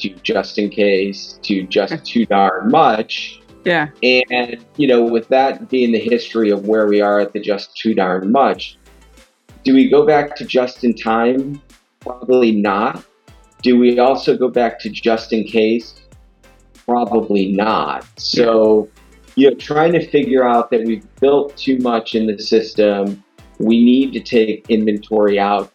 [0.00, 3.40] to just in case to just too darn much.
[3.64, 3.88] Yeah.
[4.02, 7.76] And, you know, with that being the history of where we are at the just
[7.76, 8.78] too darn much,
[9.64, 11.60] do we go back to just in time?
[12.00, 13.04] Probably not.
[13.62, 16.00] Do we also go back to just in case?
[16.86, 18.06] Probably not.
[18.18, 18.88] So,
[19.34, 23.22] you know, trying to figure out that we've built too much in the system,
[23.58, 25.70] we need to take inventory out.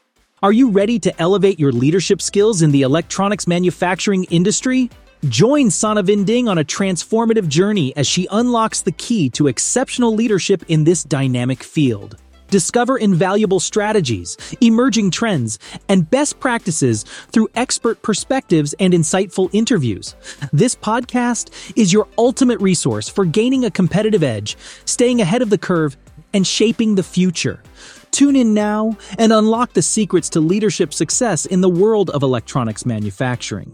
[0.46, 4.91] Are you ready to elevate your leadership skills in the electronics manufacturing industry?
[5.27, 10.63] Join Sannah Vinding on a transformative journey as she unlocks the key to exceptional leadership
[10.67, 12.17] in this dynamic field.
[12.52, 15.58] Discover invaluable strategies, emerging trends,
[15.89, 20.16] and best practices through expert perspectives and insightful interviews.
[20.53, 25.58] This podcast is your ultimate resource for gaining a competitive edge, staying ahead of the
[25.58, 25.98] curve,
[26.36, 27.64] and shaping the future.
[28.12, 32.86] Tune in now and unlock the secrets to leadership success in the world of electronics
[32.86, 33.73] manufacturing.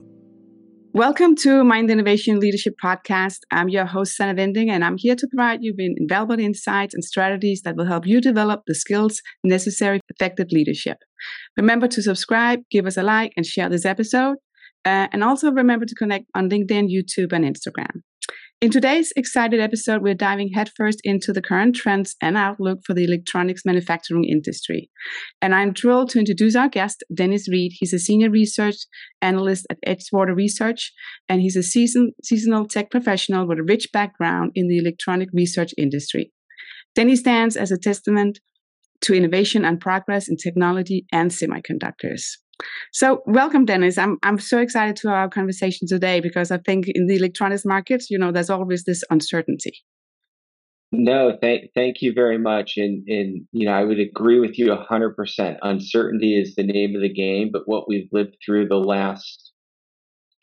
[0.93, 3.37] Welcome to Mind Innovation Leadership Podcast.
[3.49, 7.01] I'm your host, Sannah Vinding, and I'm here to provide you with invaluable insights and
[7.01, 10.97] strategies that will help you develop the skills necessary for effective leadership.
[11.55, 14.35] Remember to subscribe, give us a like, and share this episode.
[14.83, 18.01] Uh, and also remember to connect on LinkedIn, YouTube, and Instagram.
[18.61, 23.03] In today's excited episode, we're diving headfirst into the current trends and outlook for the
[23.03, 24.91] electronics manufacturing industry.
[25.41, 27.71] And I'm thrilled to introduce our guest, Dennis Reed.
[27.73, 28.75] He's a senior research
[29.19, 30.93] analyst at Edgewater Research,
[31.27, 35.73] and he's a season, seasonal tech professional with a rich background in the electronic research
[35.75, 36.31] industry.
[36.93, 38.41] Dennis stands as a testament
[39.01, 42.37] to innovation and progress in technology and semiconductors.
[42.91, 43.97] So, welcome, Dennis.
[43.97, 48.09] I'm I'm so excited to our conversation today because I think in the electronics markets,
[48.09, 49.83] you know, there's always this uncertainty.
[50.93, 54.75] No, thank thank you very much, and and you know, I would agree with you
[54.75, 55.57] hundred percent.
[55.61, 59.51] Uncertainty is the name of the game, but what we've lived through the last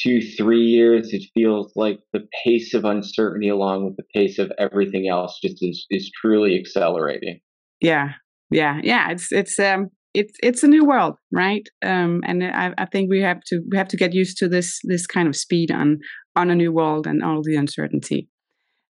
[0.00, 4.50] two three years, it feels like the pace of uncertainty, along with the pace of
[4.58, 7.40] everything else, just is is truly accelerating.
[7.80, 8.12] Yeah,
[8.50, 9.10] yeah, yeah.
[9.10, 11.66] It's it's um it's it's a new world, right?
[11.84, 14.80] Um, and I, I think we have to we have to get used to this
[14.84, 15.98] this kind of speed on
[16.36, 18.28] on a new world and all the uncertainty.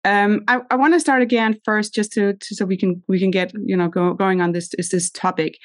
[0.05, 3.19] Um, I, I want to start again first, just to, to, so we can we
[3.19, 5.57] can get you know go, going on this is this topic.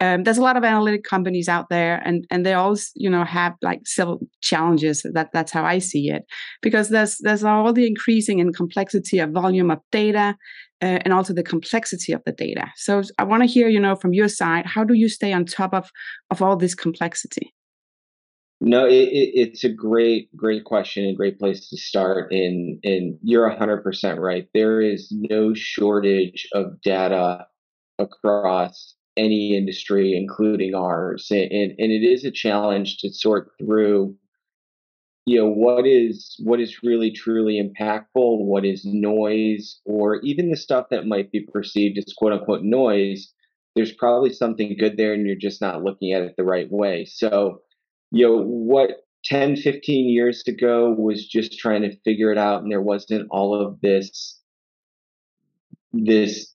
[0.00, 3.24] Um, there's a lot of analytic companies out there, and and they all you know
[3.24, 5.06] have like several challenges.
[5.12, 6.24] That that's how I see it,
[6.60, 10.36] because there's there's all the increasing in complexity of volume of data,
[10.82, 12.72] uh, and also the complexity of the data.
[12.76, 15.44] So I want to hear, you know, from your side, how do you stay on
[15.44, 15.88] top of
[16.30, 17.54] of all this complexity?
[18.60, 22.32] No, it, it, it's a great, great question and great place to start.
[22.32, 24.48] And and you're hundred percent right.
[24.54, 27.46] There is no shortage of data
[27.98, 34.16] across any industry, including ours, and and, and it is a challenge to sort through
[35.26, 38.04] you know what is what is really truly impactful
[38.44, 43.32] what is noise or even the stuff that might be perceived as quote unquote noise
[43.74, 47.04] there's probably something good there and you're just not looking at it the right way
[47.04, 47.60] so
[48.10, 48.90] you know what
[49.24, 53.54] 10 15 years ago was just trying to figure it out and there wasn't all
[53.54, 54.40] of this
[55.92, 56.54] this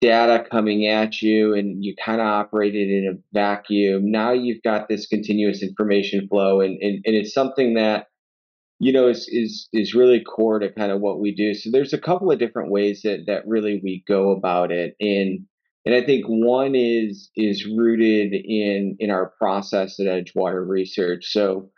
[0.00, 4.10] data coming at you and you kind of operated in a vacuum.
[4.10, 8.08] Now you've got this continuous information flow and, and, and it's something that
[8.78, 11.54] you know is is is really core to kind of what we do.
[11.54, 14.94] So there's a couple of different ways that that really we go about it.
[15.00, 15.46] And
[15.86, 21.26] and I think one is is rooted in in our process at Edgewater Research.
[21.26, 21.70] So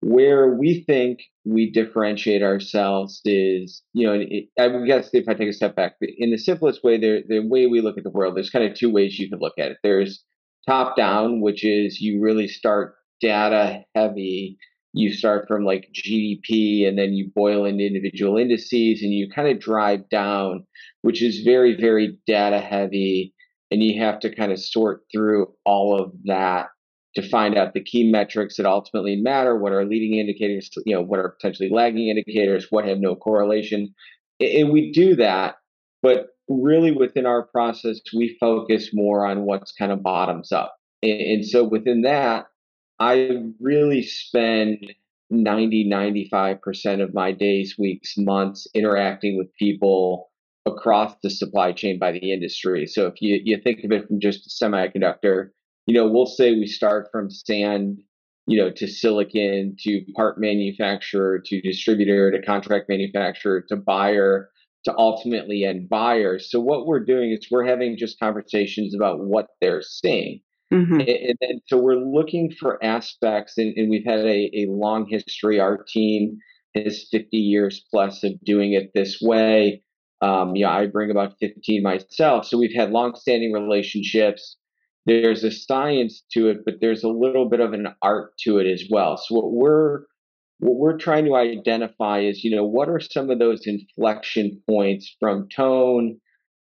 [0.00, 5.48] where we think we differentiate ourselves is, you know, it, I guess if I take
[5.48, 8.36] a step back, in the simplest way, the, the way we look at the world,
[8.36, 9.76] there's kind of two ways you can look at it.
[9.84, 10.24] There's
[10.68, 14.58] top down, which is you really start data heavy.
[14.92, 19.48] You start from like GDP and then you boil into individual indices and you kind
[19.48, 20.66] of drive down,
[21.02, 23.34] which is very, very data heavy.
[23.72, 26.66] And you have to kind of sort through all of that
[27.14, 31.00] to find out the key metrics that ultimately matter, what are leading indicators, you know,
[31.00, 33.94] what are potentially lagging indicators, what have no correlation.
[34.40, 35.54] And we do that,
[36.02, 40.76] but really within our process, we focus more on what's kind of bottoms up.
[41.02, 42.48] And so within that,
[43.00, 44.94] I really spend
[45.30, 50.30] 90, 95% of my days, weeks, months interacting with people
[50.66, 52.86] across the supply chain by the industry.
[52.86, 55.48] So if you, you think of it from just a semiconductor,
[55.86, 57.98] you know, we'll say we start from sand,
[58.46, 64.50] you know, to silicon, to part manufacturer, to distributor, to contract manufacturer, to buyer,
[64.84, 66.38] to ultimately end buyer.
[66.38, 70.40] So what we're doing is we're having just conversations about what they're seeing.
[70.72, 71.00] Mm-hmm.
[71.00, 75.06] And, and, then, so we're looking for aspects, and, and we've had a, a long
[75.08, 75.60] history.
[75.60, 76.38] Our team
[76.74, 79.82] is 50 years plus of doing it this way.
[80.22, 82.46] Um, yeah, I bring about 15 myself.
[82.46, 84.56] So we've had long-standing relationships.
[85.04, 88.66] There's a science to it, but there's a little bit of an art to it
[88.68, 89.16] as well.
[89.16, 90.02] So what we're
[90.60, 95.16] what we're trying to identify is, you know, what are some of those inflection points
[95.18, 96.20] from tone,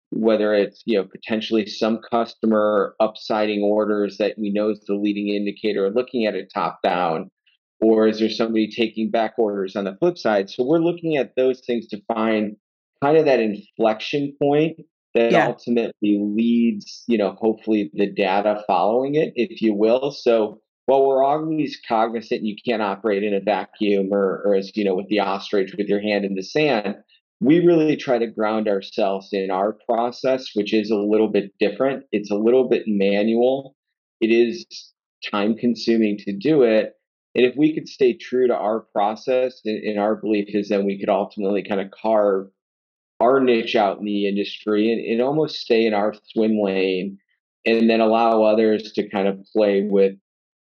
[0.09, 5.29] whether it's, you know, potentially some customer upsiding orders that we know is the leading
[5.29, 7.31] indicator, looking at it top down,
[7.79, 10.49] or is there somebody taking back orders on the flip side?
[10.49, 12.57] So we're looking at those things to find
[13.03, 14.77] kind of that inflection point
[15.13, 15.47] that yeah.
[15.47, 20.11] ultimately leads, you know, hopefully the data following it, if you will.
[20.11, 24.83] So while we're always cognizant you can't operate in a vacuum or, or as you
[24.83, 26.95] know, with the ostrich with your hand in the sand.
[27.41, 32.05] We really try to ground ourselves in our process, which is a little bit different.
[32.13, 33.75] It's a little bit manual.
[34.21, 34.65] It is
[35.29, 36.93] time consuming to do it.
[37.35, 40.97] And if we could stay true to our process, and, our belief is that we
[40.97, 42.47] could ultimately kind of carve
[43.19, 47.17] our niche out in the industry and, and almost stay in our swim lane
[47.65, 50.15] and then allow others to kind of play with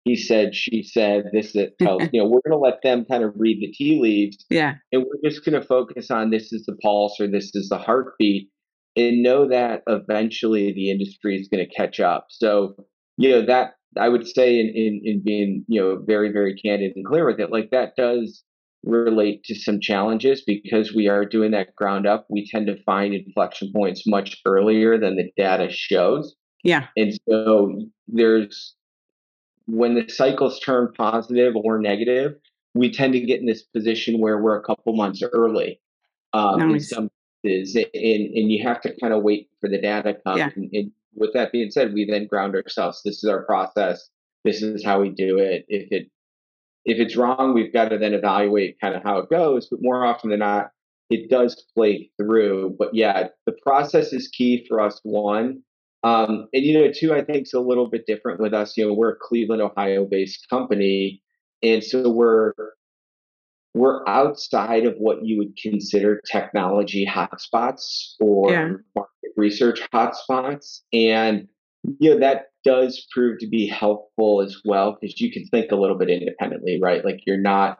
[0.06, 3.24] he said, she said, this that tells, you know, we're going to let them kind
[3.24, 4.46] of read the tea leaves.
[4.50, 4.76] Yeah.
[4.92, 7.78] And we're just going to focus on this is the pulse or this is the
[7.78, 8.50] heartbeat
[8.96, 12.28] and know that eventually the industry is going to catch up.
[12.30, 12.76] So,
[13.18, 16.94] you know, that I would say in, in, in being, you know, very, very candid
[16.96, 18.44] and clear with it, like that does
[18.84, 22.26] relate to some challenges because we are doing that ground up.
[22.30, 26.36] We tend to find inflection points much earlier than the data shows.
[26.64, 26.88] Yeah.
[26.96, 28.76] And so there's
[29.68, 32.34] when the cycles turn positive or negative,
[32.74, 35.80] we tend to get in this position where we're a couple months early
[36.34, 36.72] um, nice.
[36.72, 37.12] in some
[37.44, 40.38] cases, and, and you have to kind of wait for the data to come.
[40.38, 40.50] Yeah.
[40.56, 43.02] And, and, with that being said, we then ground ourselves.
[43.04, 44.10] This is our process.
[44.46, 45.66] This is how we do it.
[45.68, 46.10] If it
[46.86, 49.68] if it's wrong, we've got to then evaluate kind of how it goes.
[49.70, 50.72] But more often than not,
[51.10, 52.76] it does play through.
[52.78, 55.00] But yeah, the process is key for us.
[55.04, 55.62] One,
[56.04, 58.78] um, and you know, two, I think it's a little bit different with us.
[58.78, 61.22] You know, we're a Cleveland, Ohio-based company,
[61.62, 62.54] and so we're
[63.74, 68.74] we're outside of what you would consider technology hotspots or yeah.
[68.96, 71.48] market research hotspots, and
[72.00, 75.76] you know that does prove to be helpful as well because you can think a
[75.76, 77.04] little bit independently, right?
[77.04, 77.78] Like you're not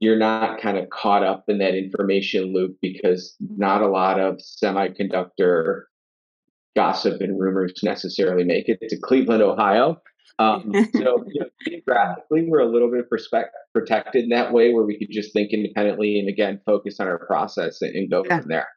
[0.00, 4.36] you're not kind of caught up in that information loop because not a lot of
[4.36, 5.82] semiconductor
[6.76, 10.00] gossip and rumors necessarily make it to Cleveland, Ohio.
[10.38, 11.24] Um, so you know,
[11.66, 13.06] geographically, we're a little bit
[13.74, 17.18] protected in that way, where we could just think independently and again focus on our
[17.18, 18.40] process and, and go yeah.
[18.40, 18.68] from there.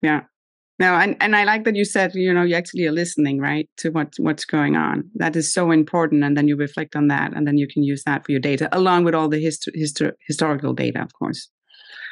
[0.00, 0.22] Yeah.
[0.82, 3.68] No, and, and I like that you said, you know, you actually are listening, right,
[3.76, 5.08] to what what's going on.
[5.14, 8.02] That is so important, and then you reflect on that, and then you can use
[8.02, 11.48] that for your data, along with all the histo- historical data, of course.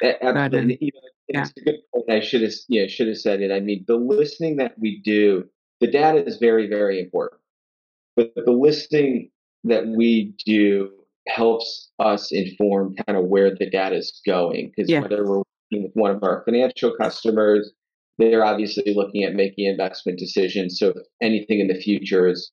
[0.01, 0.31] Absolutely.
[0.31, 1.41] But, um, yeah.
[1.41, 2.09] It's a good point.
[2.09, 3.51] I should have, yeah, should have said it.
[3.51, 5.43] I mean, the listening that we do,
[5.81, 7.41] the data is very, very important,
[8.15, 9.31] but the listening
[9.65, 10.91] that we do
[11.27, 14.71] helps us inform kind of where the data is going.
[14.73, 15.01] Because yeah.
[15.01, 17.69] whether we're working with one of our financial customers,
[18.21, 20.77] they're obviously looking at making investment decisions.
[20.77, 22.51] So if anything in the future is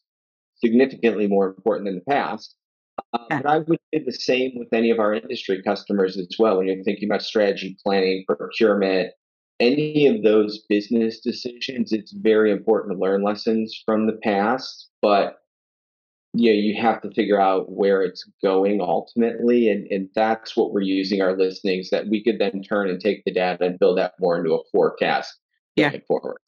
[0.57, 2.55] significantly more important than the past,
[3.13, 6.59] uh, but I would say the same with any of our industry customers as well.
[6.59, 9.13] When you're thinking about strategy planning, procurement,
[9.61, 14.89] any of those business decisions, it's very important to learn lessons from the past.
[15.03, 15.39] But
[16.35, 19.69] yeah, you have to figure out where it's going ultimately.
[19.71, 23.25] And, and that's what we're using our listenings that we could then turn and take
[23.25, 25.37] the data and build that more into a forecast
[25.79, 25.99] yeah.
[26.07, 26.39] forward.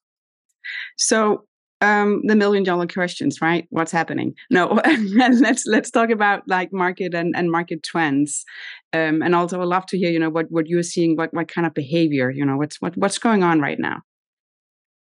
[0.97, 1.45] So
[1.81, 3.67] um, the million dollar questions, right?
[3.71, 4.35] What's happening?
[4.49, 4.79] No,
[5.15, 8.45] let's let's talk about like market and, and market trends,
[8.93, 11.47] um, and also I'd love to hear, you know, what what you're seeing, what what
[11.47, 14.01] kind of behavior, you know, what's what what's going on right now.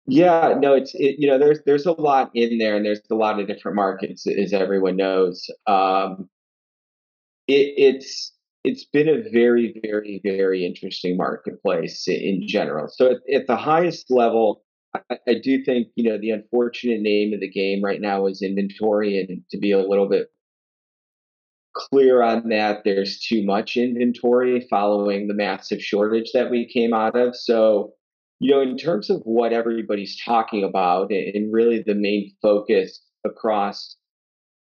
[0.08, 3.16] Yeah, no, it's it, you know, there's there's a lot in there, and there's a
[3.16, 5.50] lot of different markets, as everyone knows.
[5.68, 6.30] Um,
[7.48, 8.34] it, it's
[8.70, 12.88] it's been a very very very interesting marketplace in general.
[12.98, 14.64] So at, at the highest level
[15.10, 18.42] I, I do think, you know, the unfortunate name of the game right now is
[18.42, 19.20] inventory.
[19.20, 20.28] And to be a little bit
[21.76, 27.16] clear on that, there's too much inventory following the massive shortage that we came out
[27.16, 27.36] of.
[27.36, 27.94] So,
[28.40, 33.98] you know, in terms of what everybody's talking about, and really the main focus across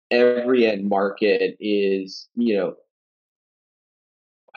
[0.10, 2.76] every end market is, you know,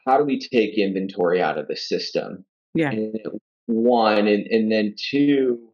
[0.07, 2.45] how do we take inventory out of the system?
[2.75, 2.91] Yeah.
[2.91, 3.19] And
[3.67, 5.71] one and, and then two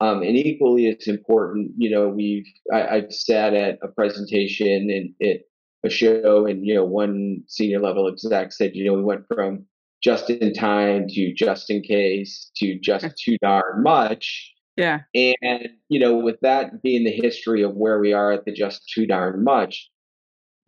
[0.00, 1.72] Um, and equally, it's important.
[1.76, 5.42] You know, we've I, have sat at a presentation and it,
[5.84, 9.66] a show, and you know, one senior level exec said, you know, we went from
[10.02, 14.50] just in time to just in case to just too darn much.
[14.76, 15.00] Yeah.
[15.14, 18.90] And you know, with that being the history of where we are at the just
[18.94, 19.90] too darn much,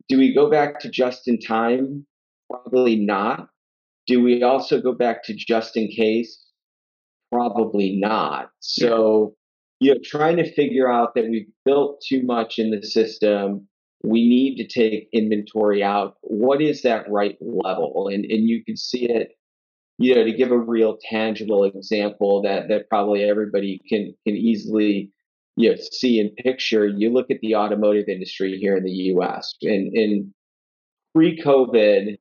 [0.08, 2.06] do we go back to just in time?
[2.52, 3.48] Probably not.
[4.06, 6.44] Do we also go back to just in case?
[7.30, 8.50] Probably not.
[8.60, 9.34] So,
[9.80, 13.66] you know, trying to figure out that we've built too much in the system,
[14.04, 16.16] we need to take inventory out.
[16.20, 18.08] What is that right level?
[18.12, 19.30] And and you can see it,
[19.98, 25.10] you know, to give a real tangible example that that probably everybody can can easily
[25.56, 26.86] you know see and picture.
[26.86, 29.54] You look at the automotive industry here in the U.S.
[29.62, 30.34] and in
[31.14, 32.16] pre-COVID,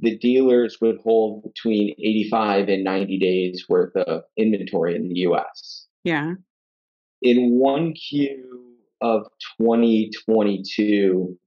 [0.00, 5.86] the dealers would hold between 85 and 90 days worth of inventory in the US.
[6.04, 6.34] Yeah.
[7.22, 9.26] In one Q of
[9.60, 11.38] 2022,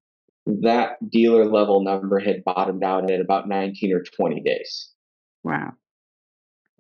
[0.46, 4.90] that dealer level number had bottomed out at about 19 or 20 days.
[5.44, 5.74] Wow.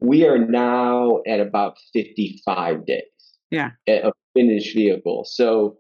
[0.02, 3.04] We are now at about 55 days.
[3.52, 3.72] Yeah.
[3.88, 5.26] Of finished vehicle.
[5.26, 5.79] So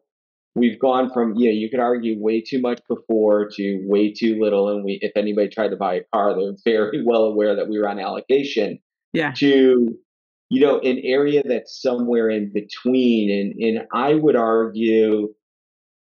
[0.59, 4.69] we've gone from yeah you could argue way too much before to way too little
[4.69, 7.79] and we if anybody tried to buy a car they're very well aware that we
[7.79, 8.79] were on allocation
[9.13, 9.31] yeah.
[9.31, 9.97] to
[10.49, 15.33] you know an area that's somewhere in between and and i would argue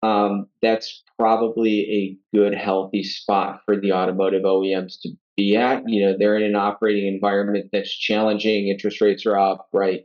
[0.03, 5.83] um, that's probably a good healthy spot for the automotive oems to be at.
[5.87, 10.01] You know they're in an operating environment that's challenging interest rates are up right?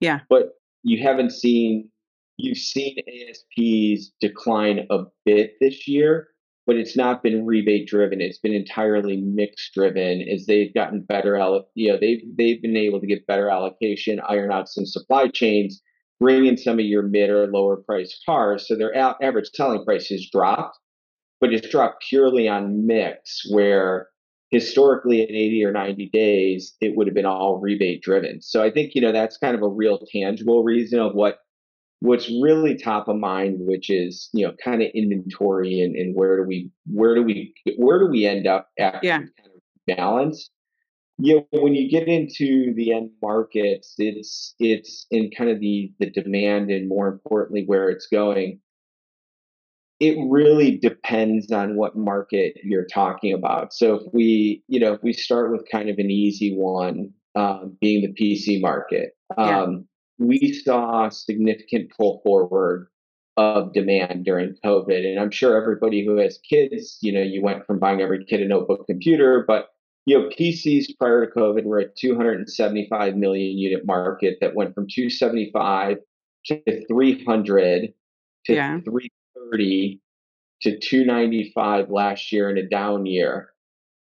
[0.00, 0.20] Yeah.
[0.28, 1.90] But you haven't seen
[2.38, 6.28] You've seen ASPs decline a bit this year,
[6.66, 8.20] but it's not been rebate driven.
[8.20, 11.38] It's been entirely mix driven as they've gotten better.
[11.74, 15.80] You know, they've they've been able to get better allocation, iron out some supply chains,
[16.20, 18.68] bring in some of your mid or lower priced cars.
[18.68, 20.78] So their average selling price has dropped,
[21.40, 24.08] but it's dropped purely on mix where
[24.50, 28.70] historically in 80 or 90 days it would have been all rebate driven so i
[28.70, 31.38] think you know that's kind of a real tangible reason of what
[32.00, 36.36] what's really top of mind, which is you know kind of inventory and, and where
[36.36, 39.18] do we where do we where do we end up after yeah.
[39.18, 40.50] kind of balance.
[41.18, 45.92] You know, when you get into the end markets, it's it's in kind of the
[45.98, 48.60] the demand and more importantly where it's going.
[49.98, 53.72] It really depends on what market you're talking about.
[53.72, 57.78] So if we, you know, if we start with kind of an easy one, um,
[57.80, 59.86] being the PC market, um,
[60.18, 62.88] we saw significant pull forward
[63.36, 65.04] of demand during COVID.
[65.06, 68.40] And I'm sure everybody who has kids, you know, you went from buying every kid
[68.40, 69.68] a notebook computer, but
[70.06, 74.86] you know, PCs prior to COVID were a 275 million unit market that went from
[74.88, 75.98] 275
[76.46, 77.92] to 300
[78.46, 78.78] to yeah.
[78.84, 80.00] 330
[80.62, 83.50] to 295 last year in a down year.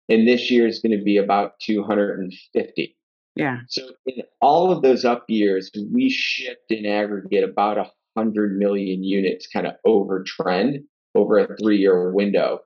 [0.09, 2.97] And this year is going to be about 250.
[3.37, 3.59] Yeah.
[3.69, 9.03] So in all of those up years, we shipped in aggregate about a hundred million
[9.03, 10.85] units kind of over trend
[11.15, 12.61] over a three year window.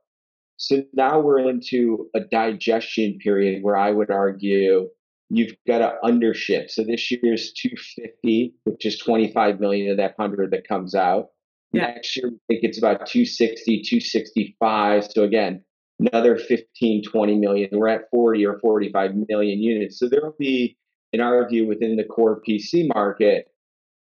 [0.56, 4.88] So now we're into a digestion period where I would argue
[5.28, 6.70] you've got to undership.
[6.70, 11.28] So this year's 250, which is 25 million of that 100 that comes out.
[11.73, 11.88] Yeah.
[11.88, 15.04] Next year, I think it's about 260, 265.
[15.11, 15.62] So again,
[15.98, 17.70] another 15, 20 million.
[17.72, 19.98] We're at 40 or 45 million units.
[19.98, 20.76] So there will be,
[21.12, 23.46] in our view, within the core PC market,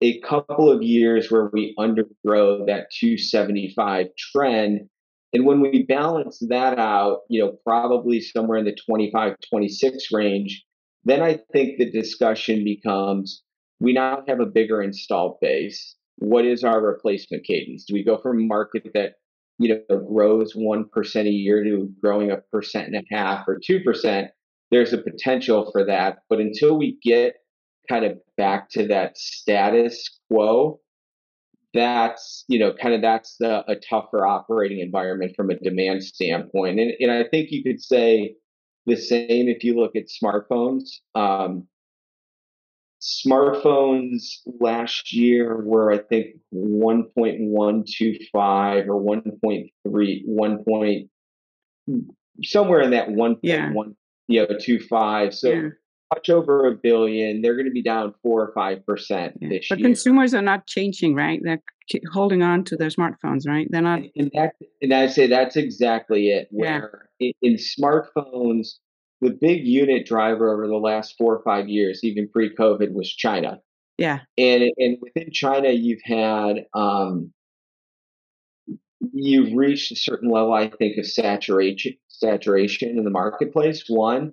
[0.01, 4.89] a couple of years where we undergrow that 275 trend.
[5.33, 10.65] And when we balance that out, you know, probably somewhere in the 25, 26 range,
[11.05, 13.43] then I think the discussion becomes
[13.81, 15.97] we now have a bigger installed base.
[16.19, 17.85] What is our replacement cadence?
[17.85, 19.15] Do we go from a market that
[19.63, 23.59] you know grows one percent a year to growing a percent and a half or
[23.65, 24.31] two percent,
[24.71, 26.19] there's a potential for that.
[26.29, 27.35] But until we get
[27.89, 30.81] kind of back to that status quo,
[31.75, 36.81] that's you know kind of that's the, a tougher operating environment from a demand standpoint.
[36.81, 38.35] And, and I think you could say
[38.87, 40.89] the same if you look at smartphones.
[41.15, 41.69] Um,
[43.03, 44.23] smartphones
[44.61, 50.65] last year were I think 1.125 or 1.3 1.
[50.65, 51.11] Point,
[52.45, 53.73] somewhere in that 1.1 yeah.
[54.29, 55.69] you know 25 so yeah.
[56.15, 59.49] much over a billion they're going to be down 4 or 5 percent yeah.
[59.49, 59.89] this but year.
[59.89, 61.61] consumers are not changing right they're
[62.13, 66.29] holding on to their smartphones right they're not and, that, and I say that's exactly
[66.29, 68.77] it where in, in smartphones
[69.23, 73.61] the big unit driver over the last four or five years, even pre-COVID, was China.
[73.97, 74.19] Yeah.
[74.37, 77.33] And and within China, you've had um,
[79.13, 83.85] you've reached a certain level, I think, of saturation saturation in the marketplace.
[83.87, 84.33] One,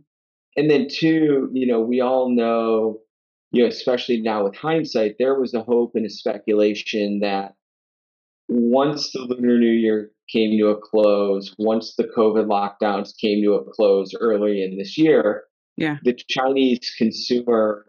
[0.58, 3.00] and then two, you know, we all know,
[3.51, 7.53] you know, especially now with hindsight, there was a hope and a speculation that
[8.48, 13.53] once the Lunar New Year came to a close, once the COVID lockdowns came to
[13.53, 15.43] a close early in this year,
[15.77, 15.98] yeah.
[16.03, 17.86] the Chinese consumer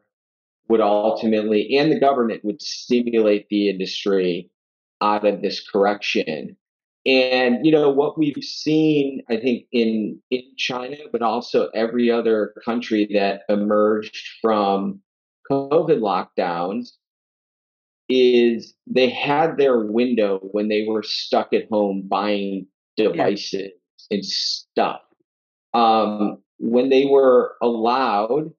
[0.68, 4.50] would ultimately, and the government would stimulate the industry
[5.00, 6.56] out of this correction.
[7.06, 12.52] And you know what we've seen, I think in in China, but also every other
[12.62, 15.00] country that emerged from
[15.50, 16.90] COVID lockdowns,
[18.10, 24.16] is they had their window when they were stuck at home buying devices yeah.
[24.16, 25.00] and stuff.
[25.72, 28.50] Um, when they were allowed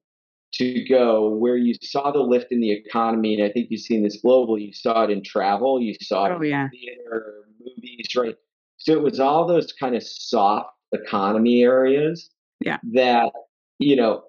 [0.54, 4.02] to go where you saw the lift in the economy, and I think you've seen
[4.02, 6.64] this globally, you saw it in travel, you saw it oh, yeah.
[6.64, 8.36] in theater, movies, right?
[8.78, 12.30] So it was all those kind of soft economy areas
[12.60, 12.78] yeah.
[12.92, 13.32] that,
[13.78, 14.24] you know,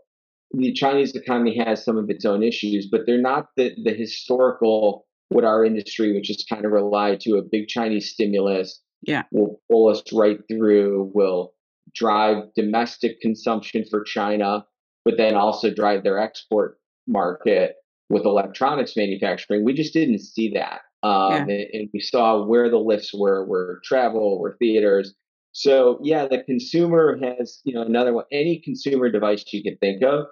[0.51, 5.05] the Chinese economy has some of its own issues, but they're not the, the historical,
[5.33, 9.23] what our industry, which is kind of relied to a big Chinese stimulus, yeah.
[9.31, 11.53] will pull us right through, will
[11.95, 14.65] drive domestic consumption for China,
[15.05, 17.75] but then also drive their export market
[18.09, 19.65] with electronics manufacturing.
[19.65, 20.81] We just didn't see that.
[21.07, 21.37] Um, yeah.
[21.39, 25.13] and, and, we saw where the lifts were, were travel, were theaters.
[25.51, 30.01] So yeah, the consumer has, you know, another one, any consumer device you can think
[30.01, 30.27] of,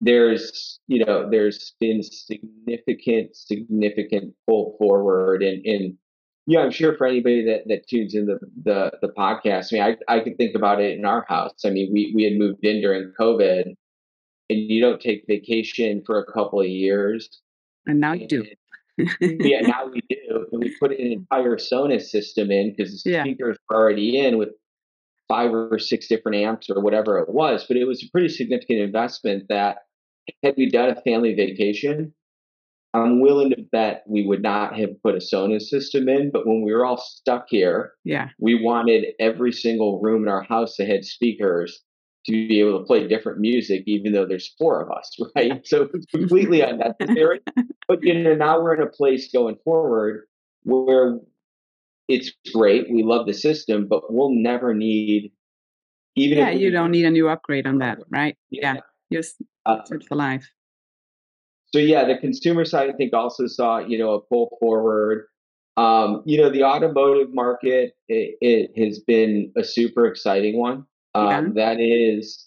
[0.00, 5.96] there's, you know, there's been significant, significant pull forward and, and
[6.46, 9.82] yeah, I'm sure for anybody that, that tunes in the, the, the podcast, I mean,
[10.08, 11.64] I, I could think about it in our house.
[11.64, 13.74] I mean, we, we had moved in during COVID
[14.50, 17.28] and you don't take vacation for a couple of years.
[17.86, 18.44] And now you do.
[19.20, 20.46] yeah, now we do.
[20.52, 23.22] And we put an entire Sonos system in because the yeah.
[23.22, 24.50] speakers are already in with
[25.32, 27.64] five or six different amps or whatever it was.
[27.66, 29.78] But it was a pretty significant investment that
[30.44, 32.12] had we done a family vacation,
[32.92, 36.30] I'm willing to bet we would not have put a Sonos system in.
[36.30, 40.42] But when we were all stuck here, yeah, we wanted every single room in our
[40.42, 41.80] house that had speakers
[42.26, 45.66] to be able to play different music, even though there's four of us, right?
[45.66, 47.40] So it's completely unnecessary.
[47.88, 50.22] But you know, now we're in a place going forward
[50.62, 51.18] where
[52.08, 52.90] it's great.
[52.90, 55.32] We love the system, but we'll never need
[56.14, 58.36] even yeah, you don't need a new upgrade on that, right?
[58.50, 58.80] Yeah, yeah.
[59.10, 60.50] just uh, for life
[61.72, 65.26] so yeah, the consumer side I think also saw you know a pull forward.
[65.78, 70.84] Um, you know, the automotive market it, it, has been a super exciting one.
[71.14, 71.42] Um, yeah.
[71.54, 72.46] That is,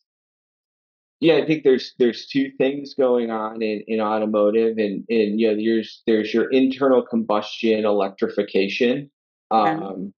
[1.21, 5.47] yeah, I think there's there's two things going on in, in automotive, and and you
[5.47, 9.09] know there's there's your internal combustion electrification,
[9.51, 10.13] um,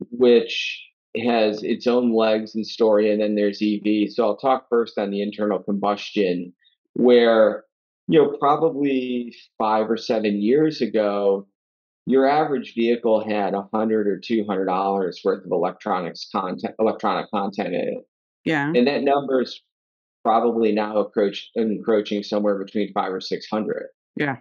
[0.00, 0.06] yeah.
[0.10, 4.10] which has its own legs and story, and then there's EV.
[4.12, 6.52] So I'll talk first on the internal combustion,
[6.94, 7.64] where
[8.08, 11.46] you know, probably five or seven years ago,
[12.06, 17.30] your average vehicle had a hundred or two hundred dollars worth of electronics content, electronic
[17.30, 18.08] content in it.
[18.44, 19.60] Yeah, and that number is
[20.24, 23.86] probably now approach, encroaching somewhere between five or six hundred.
[24.16, 24.36] Yeah.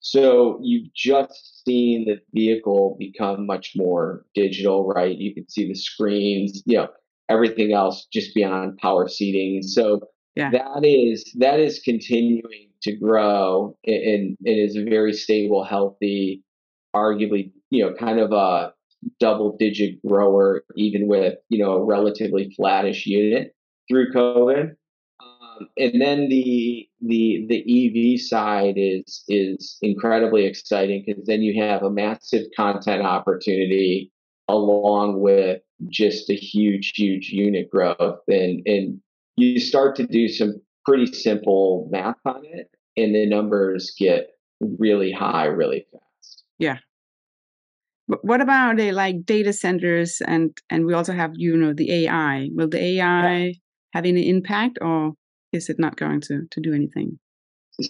[0.00, 5.16] So you've just seen the vehicle become much more digital, right?
[5.16, 6.88] You can see the screens, you know,
[7.28, 9.62] everything else just beyond power seating.
[9.62, 10.00] So
[10.36, 10.50] yeah.
[10.50, 16.42] that is that is continuing to grow and, it is a very stable, healthy,
[16.96, 18.72] arguably, you know, kind of a
[19.18, 23.54] double digit grower, even with, you know, a relatively flattish unit
[23.88, 24.72] through COVID.
[25.60, 31.62] Um, and then the the the EV side is is incredibly exciting because then you
[31.62, 34.10] have a massive content opportunity
[34.48, 38.20] along with just a huge, huge unit growth.
[38.28, 39.00] And and
[39.36, 45.12] you start to do some pretty simple math on it, and the numbers get really
[45.12, 46.44] high really fast.
[46.58, 46.78] Yeah.
[48.22, 52.48] What about uh, like data centers and and we also have you know the AI?
[52.52, 53.52] Will the AI yeah.
[53.92, 55.12] have any impact, or
[55.52, 57.18] is it not going to to do anything?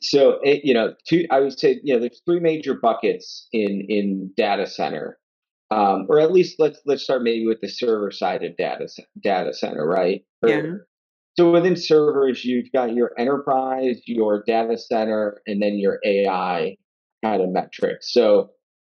[0.03, 3.87] So it, you know, two I would say you know there's three major buckets in
[3.88, 5.18] in data center,
[5.70, 8.88] um, or at least let's let's start maybe with the server side of data
[9.23, 10.23] data center, right?
[10.42, 10.62] Or, yeah.
[11.38, 16.77] So within servers, you've got your enterprise, your data center, and then your AI
[17.25, 18.12] kind of metrics.
[18.12, 18.51] So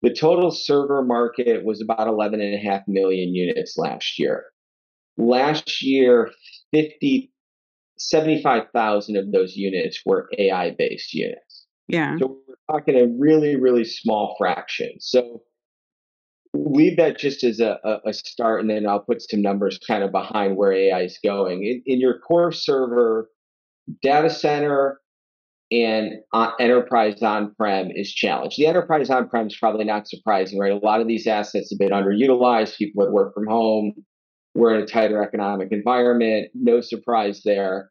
[0.02, 4.46] the total server market was about 11.5 million units last year.
[5.18, 6.32] Last year,
[6.74, 7.32] 50,
[8.10, 11.66] 75,000 of those units were AI based units.
[11.88, 12.18] Yeah.
[12.20, 14.94] So we're talking a really, really small fraction.
[15.00, 15.44] So
[16.54, 20.12] leave that just as a, a, start, and then I'll put some numbers kind of
[20.12, 21.64] behind where AI is going.
[21.64, 23.30] In, in your core server,
[24.02, 25.00] data center,
[25.72, 28.58] and uh, enterprise on-prem is challenged.
[28.58, 30.72] The enterprise on-prem is probably not surprising, right?
[30.72, 32.78] A lot of these assets have been underutilized.
[32.78, 33.94] People would work from home.
[34.54, 36.50] We're in a tighter economic environment.
[36.54, 37.91] No surprise there.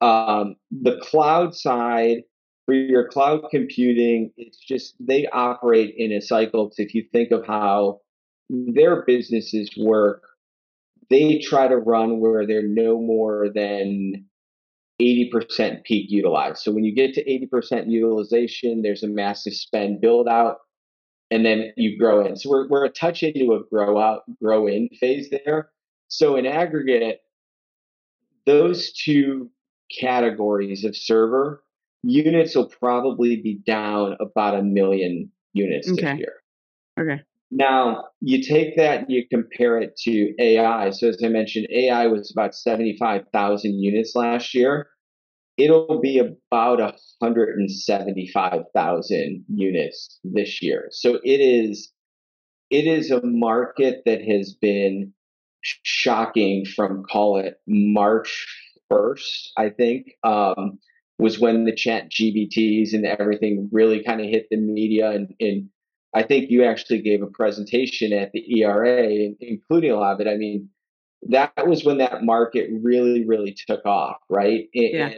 [0.00, 2.22] Um, the cloud side,
[2.66, 6.70] for your cloud computing, it's just they operate in a cycle.
[6.76, 8.00] If you think of how
[8.48, 10.22] their businesses work,
[11.10, 14.26] they try to run where they're no more than
[15.00, 16.58] 80% peak utilized.
[16.58, 20.58] So when you get to 80% utilization, there's a massive spend build out,
[21.30, 22.36] and then you grow in.
[22.36, 25.70] So we're, we're a touch into a grow out, grow in phase there.
[26.08, 27.20] So in aggregate,
[28.46, 29.50] those two
[29.98, 31.64] categories of server
[32.02, 36.02] units will probably be down about a million units okay.
[36.02, 36.34] this year.
[36.98, 37.22] Okay.
[37.50, 40.90] Now you take that and you compare it to AI.
[40.90, 44.88] So as I mentioned, AI was about 75,000 units last year.
[45.56, 50.86] It'll be about 175,000 units this year.
[50.90, 51.90] So it is
[52.70, 55.12] it is a market that has been
[55.62, 58.46] shocking from call it March
[58.92, 60.78] 1st, I think, um,
[61.18, 65.68] was when the ChatGPTs and everything really kind of hit the media and, and
[66.14, 69.06] I think you actually gave a presentation at the ERA,
[69.40, 70.28] including a lot of it.
[70.28, 70.68] I mean,
[71.28, 74.68] that was when that market really, really took off, right?
[74.74, 75.10] And, yeah.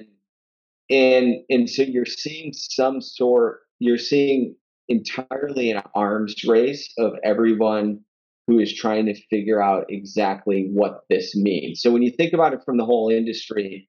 [0.90, 4.54] and and so you're seeing some sort, you're seeing
[4.88, 8.00] entirely an arms race of everyone
[8.46, 11.80] who is trying to figure out exactly what this means.
[11.80, 13.88] So when you think about it from the whole industry,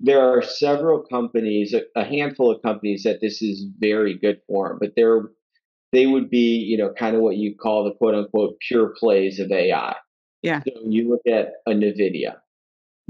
[0.00, 4.78] there are several companies, a, a handful of companies that this is very good for,
[4.80, 5.30] but there
[5.92, 9.40] they would be, you know, kind of what you call the quote unquote pure plays
[9.40, 9.96] of AI.
[10.42, 10.60] Yeah.
[10.66, 12.36] So you look at a NVIDIA.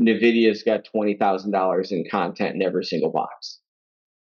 [0.00, 3.60] NVIDIA's got $20,000 in content in every single box.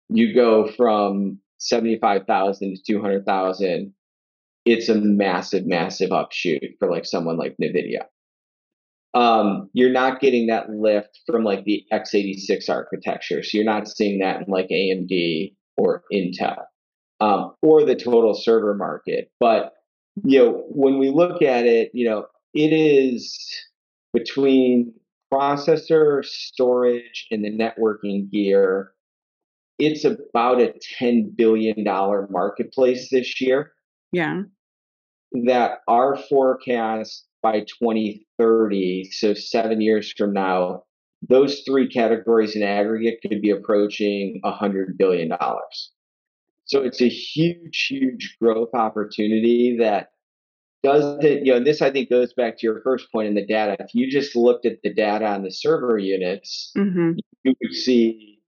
[0.08, 3.94] You go from 75,000 to 200,000.
[4.70, 8.02] It's a massive, massive upshoot for like someone like NVIDIA.
[9.14, 13.42] Um, you're not getting that lift from like the x86 architecture.
[13.42, 16.64] So you're not seeing that in like AMD or Intel
[17.18, 19.30] um, or the total server market.
[19.40, 19.72] But
[20.22, 23.34] you know, when we look at it, you know, it is
[24.12, 24.92] between
[25.32, 28.92] processor, storage, and the networking gear.
[29.78, 33.72] It's about a ten billion dollar marketplace this year.
[34.12, 34.42] Yeah.
[35.32, 40.84] That our forecast by 2030, so seven years from now,
[41.28, 45.92] those three categories in aggregate could be approaching a hundred billion dollars.
[46.64, 50.10] So it's a huge, huge growth opportunity that
[50.82, 53.76] doesn't, you know, this I think goes back to your first point in the data.
[53.80, 57.12] If you just looked at the data on the server units, mm-hmm.
[57.42, 58.38] you would see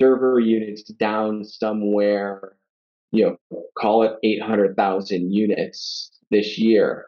[0.00, 2.56] server units down somewhere,
[3.12, 7.06] you know, call it 800,000 units this year.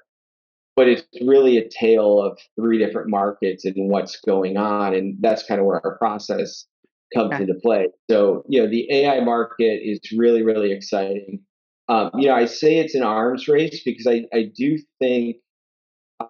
[0.76, 4.94] But it's really a tale of three different markets and what's going on.
[4.94, 6.66] And that's kind of where our process
[7.14, 7.42] comes okay.
[7.42, 7.88] into play.
[8.08, 11.40] So, you know, the AI market is really, really exciting.
[11.88, 15.36] Um, you know, I say it's an arms race because I, I do think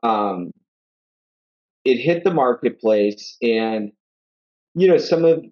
[0.02, 0.52] um,
[1.84, 3.90] it hit the marketplace and,
[4.74, 5.44] you know, some of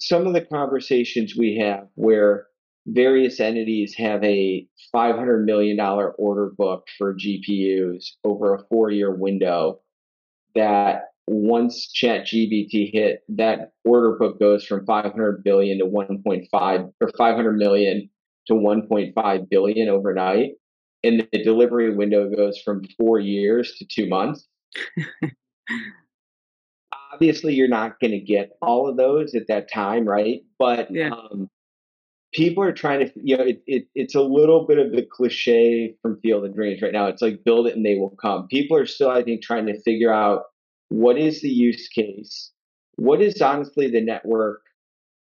[0.00, 2.46] some of the conversations we have where
[2.86, 9.80] various entities have a $500 million order book for GPUs over a four year window
[10.54, 17.52] that once ChatGPT hit that order book goes from 500 billion to 1.5 or 500
[17.52, 18.10] million
[18.48, 20.50] to 1.5 billion overnight.
[21.04, 24.48] And the delivery window goes from four years to two months.
[27.12, 30.40] Obviously you're not going to get all of those at that time right?
[30.58, 31.10] But yeah.
[31.10, 31.48] um,
[32.32, 35.94] people are trying to you know it, it, it's a little bit of the cliche
[36.00, 38.76] from field of dreams right now it's like build it and they will come people
[38.76, 40.44] are still i think trying to figure out
[40.92, 42.50] what is the use case?
[42.96, 44.60] What is honestly the network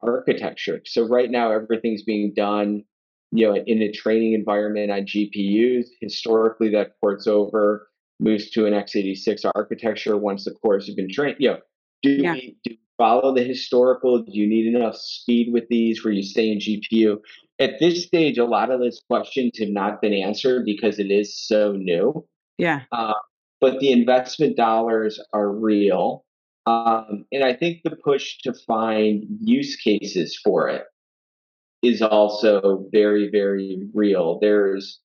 [0.02, 0.80] architecture?
[0.86, 2.82] So right now everything's being done,
[3.30, 5.86] you know, in a training environment on GPUs.
[6.00, 11.36] Historically, that ports over, moves to an x86 architecture once the cores have been trained.
[11.38, 11.58] You know,
[12.02, 12.32] do yeah.
[12.32, 14.22] we do follow the historical?
[14.22, 17.16] Do you need enough speed with these where you stay in GPU?
[17.58, 21.34] At this stage, a lot of those questions have not been answered because it is
[21.34, 22.26] so new.
[22.58, 22.82] Yeah.
[22.92, 23.14] Uh,
[23.58, 26.26] but the investment dollars are real.
[26.66, 30.84] Um, and I think the push to find use cases for it
[31.82, 34.38] is also very, very real.
[34.40, 35.00] There's,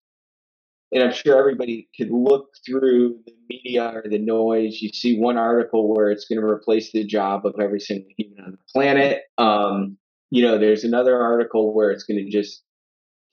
[0.96, 4.82] and I'm sure everybody could look through the media or the noise.
[4.82, 8.46] You see one article where it's going to replace the job of every single human
[8.46, 9.24] on the planet.
[9.38, 9.98] Um,
[10.32, 12.64] you know, there's another article where it's going to just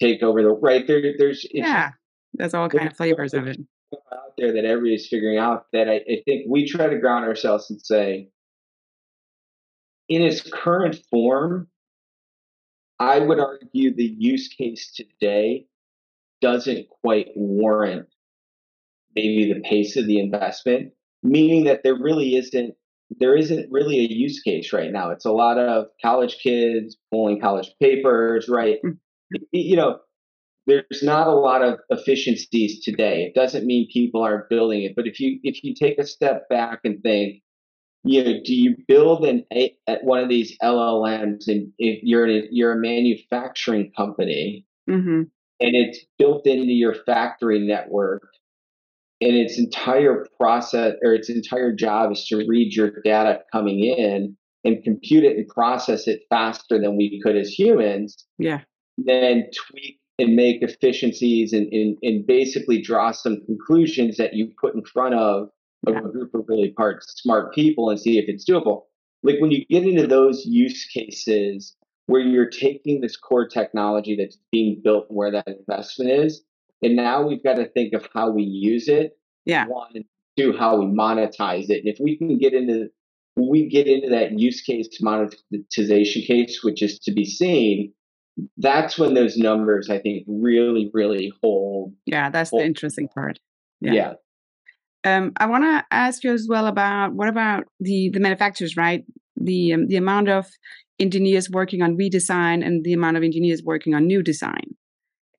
[0.01, 1.01] take over the right there.
[1.17, 1.91] There's yeah,
[2.35, 3.61] there's all kind of flavors of it
[4.13, 5.67] out there that everybody's figuring out.
[5.73, 8.29] That I, I think we try to ground ourselves and say,
[10.09, 11.69] in its current form,
[12.99, 15.67] I would argue the use case today
[16.43, 18.07] doesn't quite warrant
[19.15, 22.75] maybe the pace of the investment, meaning that there really isn't
[23.19, 25.11] there isn't really a use case right now.
[25.11, 28.79] It's a lot of college kids pulling college papers, right?
[28.85, 29.39] Mm-hmm.
[29.53, 29.99] You know,
[30.67, 33.23] there's not a lot of efficiencies today.
[33.23, 36.49] It doesn't mean people aren't building it, but if you if you take a step
[36.49, 37.43] back and think,
[38.05, 39.45] you know, do you build an
[39.87, 45.23] at one of these LLMs and if you're a, you're a manufacturing company mm-hmm.
[45.63, 48.23] And it's built into your factory network
[49.21, 54.37] and its entire process or its entire job is to read your data coming in
[54.65, 58.27] and compute it and process it faster than we could as humans.
[58.39, 58.61] Yeah.
[58.99, 64.75] Then tweak and make efficiencies and, and, and basically draw some conclusions that you put
[64.75, 65.49] in front of
[65.87, 65.99] yeah.
[65.99, 68.83] a group of really part smart people and see if it's doable.
[69.23, 74.39] Like when you get into those use cases where you're taking this core technology that's
[74.51, 76.43] being built where that investment is,
[76.83, 79.19] and now we've got to think of how we use it.
[79.45, 79.67] Yeah.
[79.67, 80.05] One
[80.39, 81.85] two, how we monetize it.
[81.85, 82.89] And if we can get into
[83.35, 87.93] when we get into that use case monetization case, which is to be seen,
[88.59, 91.95] that's when those numbers I think really, really hold.
[92.07, 92.63] Yeah, that's hold.
[92.63, 93.39] the interesting part.
[93.81, 93.93] Yeah.
[93.93, 94.13] yeah.
[95.05, 99.05] Um, I want to ask you as well about what about the the manufacturers, right?
[99.37, 100.47] The um, the amount of
[100.99, 104.77] engineers working on redesign and the amount of engineers working on new design.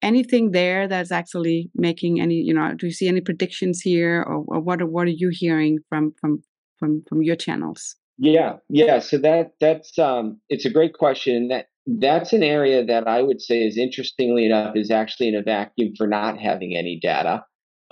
[0.01, 4.43] Anything there that's actually making any, you know, do you see any predictions here, or,
[4.47, 6.43] or what what are you hearing from from
[6.77, 7.95] from from your channels?
[8.17, 8.99] Yeah, yeah.
[8.99, 11.47] So that that's um, it's a great question.
[11.47, 15.41] That that's an area that I would say is interestingly enough is actually in a
[15.41, 17.45] vacuum for not having any data.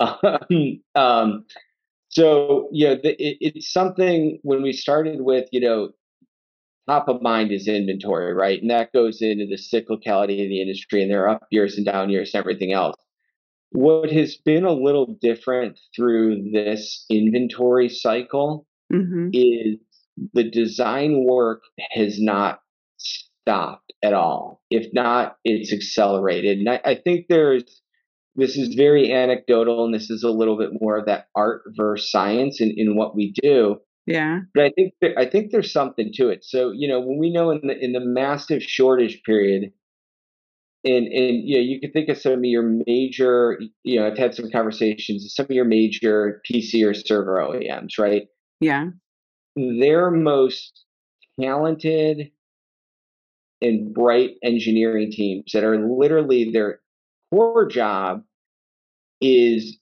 [0.94, 1.44] um,
[2.12, 5.90] so yeah, the, it, it's something when we started with you know
[6.88, 8.60] top of mind is inventory, right?
[8.60, 11.86] And that goes into the cyclicality of the industry, and there are up years and
[11.86, 12.96] down years and everything else.
[13.70, 19.30] What has been a little different through this inventory cycle mm-hmm.
[19.32, 19.78] is
[20.34, 22.60] the design work has not
[22.98, 24.62] stopped at all.
[24.70, 26.58] If not, it's accelerated.
[26.58, 27.81] And I, I think there's
[28.34, 32.10] this is very anecdotal and this is a little bit more of that art versus
[32.10, 33.76] science in, in what we do.
[34.06, 34.40] Yeah.
[34.54, 36.44] But I think there, I think there's something to it.
[36.44, 39.72] So, you know, when we know in the in the massive shortage period,
[40.84, 44.18] and and you know, you can think of some of your major, you know, I've
[44.18, 48.22] had some conversations, some of your major PC or server OEMs, right?
[48.60, 48.86] Yeah.
[49.54, 50.84] Their most
[51.40, 52.32] talented
[53.60, 56.80] and bright engineering teams that are literally their
[57.32, 58.22] core job
[59.20, 59.78] is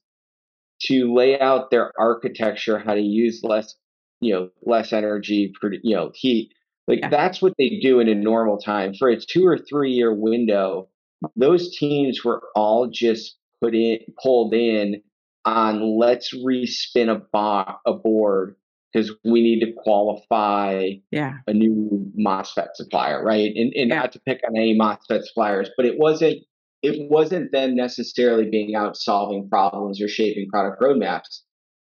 [0.83, 3.75] to lay out their architecture, how to use less,
[4.19, 6.51] you know, less energy, you know, heat.
[6.87, 7.09] Like yeah.
[7.09, 8.93] that's what they do in a normal time.
[8.93, 10.89] For a two or three year window,
[11.35, 15.01] those teams were all just put in, pulled in
[15.45, 18.55] on let's respin a, bo- a board
[18.91, 21.35] because we need to qualify yeah.
[21.47, 23.51] a new MOSFET supplier, right?
[23.55, 23.99] And, and yeah.
[23.99, 26.39] not to pick on any MOSFET suppliers, but it wasn't
[26.81, 31.41] it wasn't them necessarily being out solving problems or shaping product roadmaps.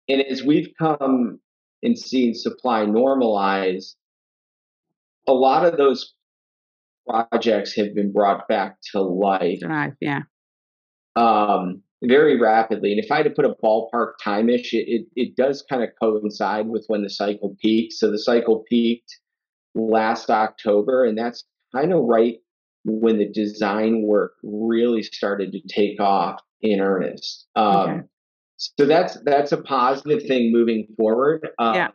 [0.07, 1.39] And as we've come
[1.83, 3.93] and seen supply normalize,
[5.27, 6.13] a lot of those
[7.07, 9.59] projects have been brought back to life.
[9.61, 10.21] Life, yeah.
[11.15, 12.91] Um, very rapidly.
[12.91, 15.83] And if I had to put a ballpark time ish, it, it, it does kind
[15.83, 17.93] of coincide with when the cycle peaked.
[17.93, 19.19] So the cycle peaked
[19.73, 22.37] last October, and that's kind of right
[22.85, 27.47] when the design work really started to take off in earnest.
[27.55, 27.99] Um, okay.
[28.57, 31.49] So that's that's a positive thing moving forward.
[31.59, 31.87] Um, yeah.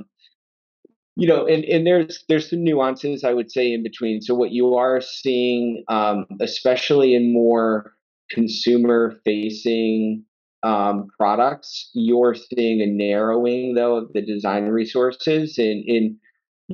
[1.17, 4.21] You know, and, and there's there's some nuances I would say in between.
[4.21, 7.95] So what you are seeing, um, especially in more
[8.31, 10.25] consumer facing
[10.63, 16.19] um, products, you're seeing a narrowing though of the design resources and in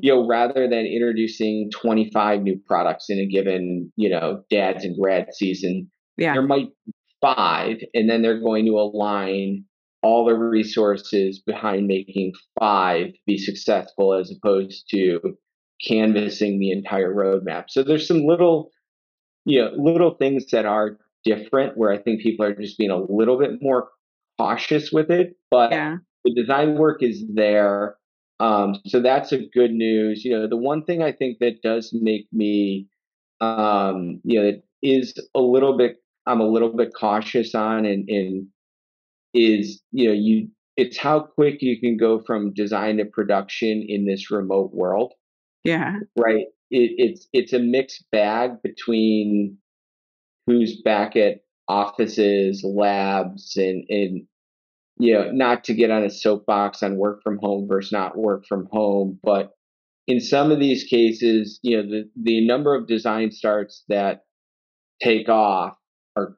[0.03, 4.97] you know rather than introducing 25 new products in a given you know dads and
[5.01, 6.33] grad season yeah.
[6.33, 9.65] there might be five and then they're going to align
[10.03, 15.21] all the resources behind making five be successful as opposed to
[15.87, 18.71] canvassing the entire roadmap so there's some little
[19.47, 22.99] you know, little things that are different where I think people are just being a
[22.99, 23.89] little bit more
[24.39, 25.37] cautious with it.
[25.51, 25.97] But yeah.
[26.25, 27.97] the design work is there.
[28.39, 30.25] Um, so that's a good news.
[30.25, 32.89] You know, the one thing I think that does make me,
[33.41, 35.97] um, you know, is a little bit,
[36.27, 38.47] I'm a little bit cautious on and, and
[39.33, 44.05] is, you know, you, it's how quick you can go from design to production in
[44.05, 45.15] this remote world.
[45.65, 46.01] Yeah.
[46.17, 46.47] Right.
[46.71, 49.57] It, it's, it's a mixed bag between
[50.47, 54.27] who's back at offices, labs, and, and
[54.99, 58.47] you know, not to get on a soapbox on work from home versus not work
[58.47, 59.53] from home, but
[60.07, 64.25] in some of these cases, you know, the, the number of design starts that
[65.03, 65.77] take off
[66.17, 66.37] are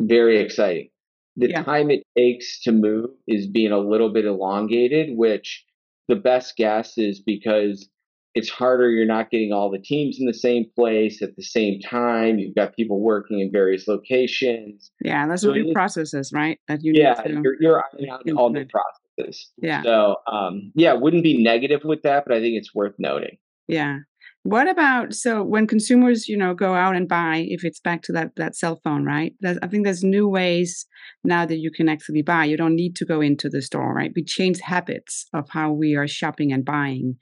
[0.00, 0.88] very exciting.
[1.36, 1.62] The yeah.
[1.62, 5.64] time it takes to move is being a little bit elongated, which
[6.08, 7.88] the best guess is because
[8.34, 8.88] it's harder.
[8.90, 12.38] You're not getting all the teams in the same place at the same time.
[12.38, 14.90] You've got people working in various locations.
[15.02, 16.58] Yeah, that's so new processes, right?
[16.68, 19.50] That you yeah, you're, you're on all the processes.
[19.58, 19.82] Yeah.
[19.82, 23.36] So um, yeah, wouldn't be negative with that, but I think it's worth noting.
[23.68, 23.98] Yeah.
[24.42, 28.12] What about so when consumers, you know, go out and buy, if it's back to
[28.12, 29.34] that that cell phone, right?
[29.40, 30.86] There's, I think there's new ways
[31.24, 32.46] now that you can actually buy.
[32.46, 34.12] You don't need to go into the store, right?
[34.16, 37.16] We change habits of how we are shopping and buying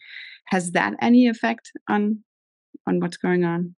[0.48, 2.22] has that any effect on
[2.86, 3.74] on what's going on?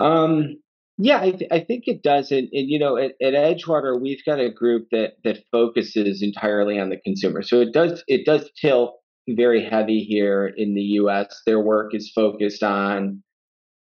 [0.00, 0.56] Um,
[0.98, 2.30] yeah, I, th- I think it does.
[2.30, 6.78] And, and you know, at, at, Edgewater, we've got a group that that focuses entirely
[6.78, 7.42] on the consumer.
[7.42, 8.96] So it does it does tilt
[9.28, 11.40] very heavy here in the U.S.
[11.46, 13.22] Their work is focused on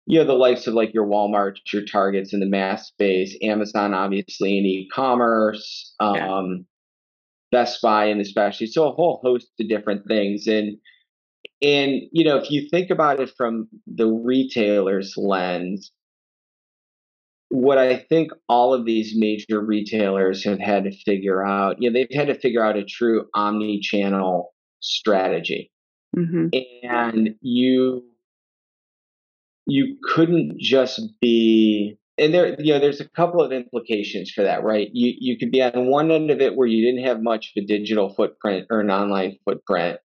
[0.06, 3.94] you know the likes of like your Walmart, your Targets in the mass space, Amazon,
[3.94, 6.52] obviously in e-commerce, um, yeah.
[7.52, 10.48] Best Buy, and especially so a whole host of different things.
[10.48, 10.78] And
[11.62, 15.92] and you know, if you think about it from the retailer's lens,
[17.50, 21.94] what I think all of these major retailers have had to figure out, you know,
[21.94, 25.72] they've had to figure out a true omni-channel strategy.
[26.18, 26.48] Mm-hmm.
[26.84, 28.04] And you
[29.68, 34.64] you couldn't just be and there you know there's a couple of implications for that
[34.64, 37.54] right you you could be on one end of it where you didn't have much
[37.56, 40.00] of a digital footprint or an online footprint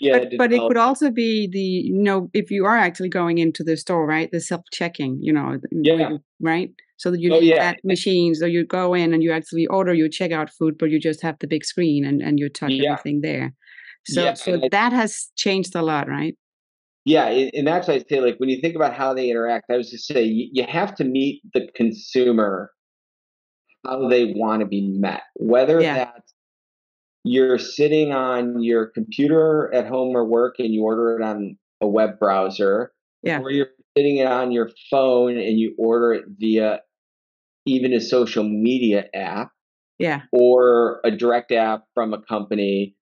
[0.00, 3.38] yeah, but, but it could also be the you know if you are actually going
[3.38, 4.30] into the store, right?
[4.30, 6.70] The self checking, you know, yeah, right.
[6.96, 7.74] So that you oh, yeah.
[7.84, 11.22] machines, or you go in and you actually order your checkout food, but you just
[11.22, 12.92] have the big screen and and you touch yeah.
[12.92, 13.52] everything there.
[14.06, 16.36] So yeah, so that has changed a lot, right?
[17.04, 19.76] Yeah, and that's why I say like when you think about how they interact, I
[19.76, 22.70] was just say you have to meet the consumer
[23.84, 25.96] how they want to be met, whether yeah.
[25.96, 26.33] that's
[27.24, 31.88] you're sitting on your computer at home or work and you order it on a
[31.88, 33.40] web browser, yeah.
[33.40, 36.80] or you're sitting it on your phone and you order it via
[37.66, 39.50] even a social media app,
[39.98, 42.94] yeah, or a direct app from a company,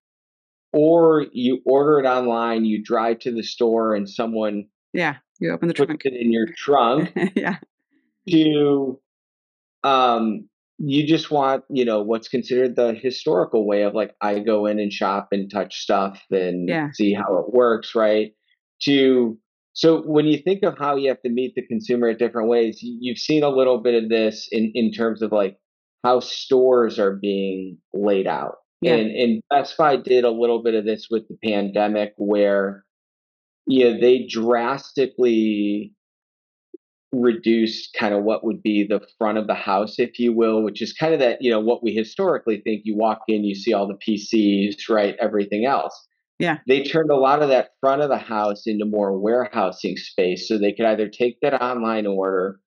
[0.71, 5.67] or you order it online, you drive to the store and someone yeah, you open
[5.67, 6.05] the trunk.
[6.05, 7.57] it in your trunk, yeah,
[8.29, 8.99] to
[9.83, 10.47] um
[10.79, 14.79] you just want you know what's considered the historical way of like i go in
[14.79, 16.89] and shop and touch stuff and yeah.
[16.93, 18.31] see how it works right
[18.81, 19.37] to
[19.73, 22.79] so when you think of how you have to meet the consumer at different ways
[22.81, 25.57] you've seen a little bit of this in in terms of like
[26.03, 28.95] how stores are being laid out yeah.
[28.95, 32.83] and and best buy did a little bit of this with the pandemic where
[33.67, 35.93] yeah they drastically
[37.13, 40.81] reduce kind of what would be the front of the house, if you will, which
[40.81, 43.71] is kind of that, you know, what we historically think you walk in, you see
[43.71, 45.15] all the PCs, right?
[45.21, 46.07] Everything else.
[46.39, 46.57] Yeah.
[46.67, 50.47] They turned a lot of that front of the house into more warehousing space.
[50.47, 52.59] So they could either take that online order,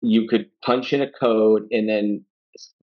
[0.00, 2.24] you could punch in a code, and then,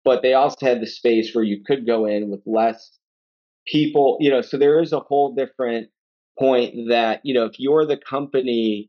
[0.05, 2.96] but they also had the space where you could go in with less
[3.66, 5.88] people, you know, so there is a whole different
[6.38, 8.88] point that, you know, if you're the company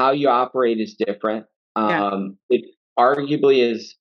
[0.00, 1.46] how you operate is different.
[1.76, 2.58] Um, yeah.
[2.58, 2.64] It
[2.98, 3.96] arguably is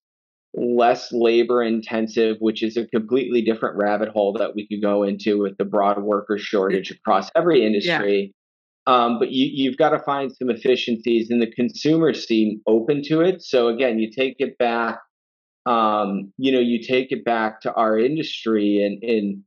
[0.53, 5.39] less labor intensive, which is a completely different rabbit hole that we could go into
[5.39, 8.33] with the broad worker shortage across every industry.
[8.33, 8.33] Yeah.
[8.87, 13.21] Um, but you, you've got to find some efficiencies, and the consumers seem open to
[13.21, 13.43] it.
[13.43, 14.99] So again, you take it back.
[15.65, 19.43] Um, you know, you take it back to our industry, and and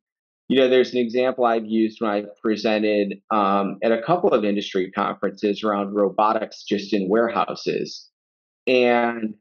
[0.48, 4.44] you know, there's an example I've used when I presented um, at a couple of
[4.44, 8.08] industry conferences around robotics just in warehouses.
[8.66, 9.34] And,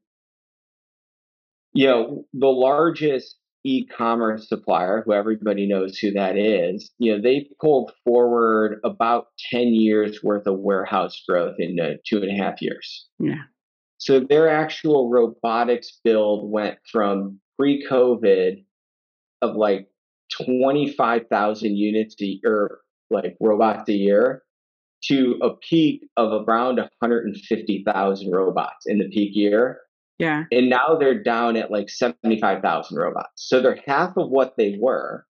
[1.74, 7.50] you know, the largest e-commerce supplier, who everybody knows who that is, you know, they
[7.60, 12.62] pulled forward about 10 years worth of warehouse growth in uh, two and a half
[12.62, 13.08] years.
[13.20, 13.44] Yeah.
[13.98, 18.66] So their actual robotics build went from pre-COVID
[19.44, 19.91] of like
[20.46, 22.80] 25,000 units a year,
[23.10, 24.44] like robots a year,
[25.06, 29.80] to a peak of around 150,000 robots in the peak year.
[30.20, 30.44] Yeah.
[30.52, 33.30] And now they're down at like 75,000 robots.
[33.36, 35.26] So they're half of what they were,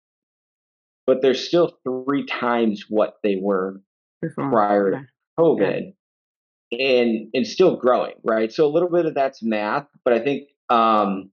[1.07, 3.81] but they're still three times what they were
[4.21, 4.51] Before.
[4.51, 4.99] prior yeah.
[4.99, 5.07] to
[5.39, 5.93] COVID.
[6.73, 8.53] And and still growing, right?
[8.53, 11.31] So a little bit of that's math, but I think um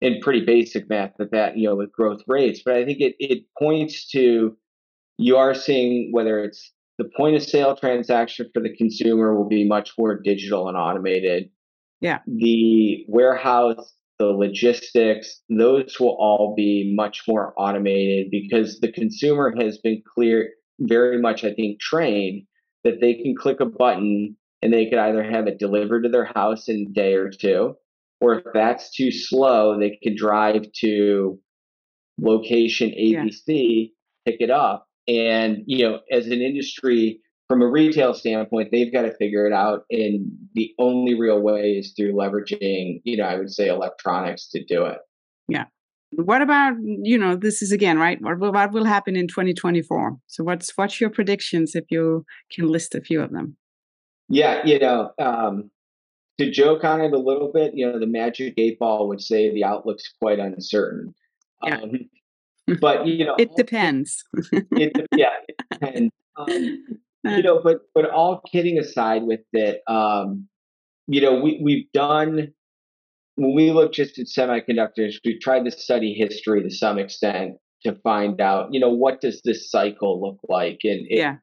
[0.00, 3.14] in pretty basic math that that, you know, with growth rates, but I think it
[3.18, 4.56] it points to
[5.18, 9.66] you are seeing whether it's the point of sale transaction for the consumer will be
[9.66, 11.50] much more digital and automated.
[12.00, 12.18] Yeah.
[12.26, 19.78] The warehouse, the logistics, those will all be much more automated because the consumer has
[19.78, 22.46] been clear, very much, I think, trained
[22.84, 26.30] that they can click a button and they could either have it delivered to their
[26.34, 27.76] house in a day or two,
[28.20, 31.38] or if that's too slow, they could drive to
[32.20, 33.86] location ABC, yeah.
[34.26, 34.86] pick it up.
[35.08, 39.52] And, you know, as an industry, from a retail standpoint, they've got to figure it
[39.52, 39.84] out.
[39.90, 44.64] And the only real way is through leveraging, you know, I would say electronics to
[44.64, 44.98] do it.
[45.48, 45.64] Yeah.
[46.12, 48.18] What about, you know, this is again, right?
[48.20, 50.16] What, what will happen in 2024?
[50.26, 53.56] So what's what's your predictions if you can list a few of them?
[54.28, 55.70] Yeah, you know, um,
[56.40, 59.52] to joke on it a little bit, you know, the magic eight ball would say
[59.52, 61.14] the outlook's quite uncertain.
[61.62, 61.76] Yeah.
[61.76, 62.08] Um,
[62.80, 64.24] but you know, it depends.
[64.72, 66.12] it, yeah, it depends.
[66.38, 66.86] Um,
[67.24, 70.48] you know, but but all kidding aside with it, um,
[71.06, 72.54] you know, we we've done
[73.34, 77.94] when we look just at semiconductors, we've tried to study history to some extent to
[77.96, 80.80] find out, you know, what does this cycle look like?
[80.84, 81.36] And it, yeah.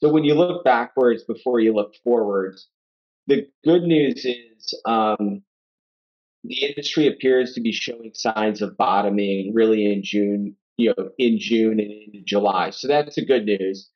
[0.00, 2.68] So when you look backwards before you look forwards,
[3.30, 5.42] the good news is um,
[6.42, 11.38] the industry appears to be showing signs of bottoming really in June, you know, in
[11.38, 12.70] June and into July.
[12.70, 13.88] So that's the good news.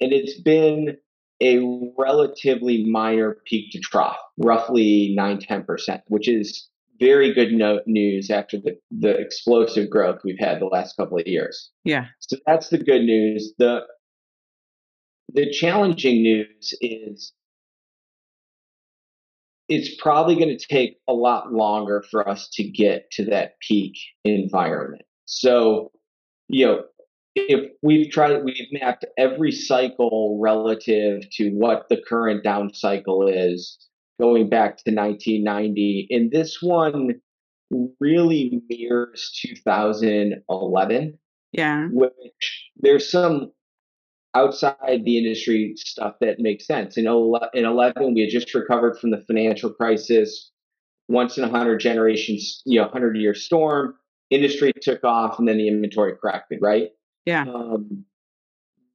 [0.00, 0.96] And it's been
[1.40, 1.60] a
[1.96, 6.68] relatively minor peak to trough, roughly 9 10%, which is
[6.98, 11.28] very good no- news after the, the explosive growth we've had the last couple of
[11.28, 11.70] years.
[11.84, 12.06] Yeah.
[12.18, 13.54] So that's the good news.
[13.56, 13.82] The
[15.32, 17.32] the challenging news is
[19.70, 23.94] it's probably going to take a lot longer for us to get to that peak
[24.24, 25.02] environment.
[25.26, 25.92] So,
[26.48, 26.82] you know,
[27.36, 33.78] if we've tried, we've mapped every cycle relative to what the current down cycle is
[34.20, 36.08] going back to 1990.
[36.10, 37.20] And this one
[38.00, 41.18] really mirrors 2011.
[41.52, 41.86] Yeah.
[41.92, 43.52] Which there's some
[44.34, 46.96] outside the industry stuff that makes sense.
[46.96, 50.50] In, in 11, we had just recovered from the financial crisis,
[51.08, 53.94] once in a hundred generations, you know, hundred year storm.
[54.30, 56.60] Industry took off, and then the inventory corrected.
[56.62, 56.90] Right.
[57.26, 57.42] Yeah.
[57.42, 58.04] Um,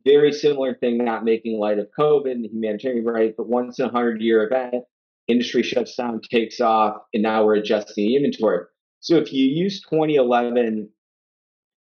[0.06, 3.92] very similar thing, not making light of COVID and humanitarian right, but once in a
[3.92, 4.86] hundred year event,
[5.28, 8.66] industry shuts down, takes off, and now we're adjusting the inventory.
[9.02, 10.90] So if you use 2011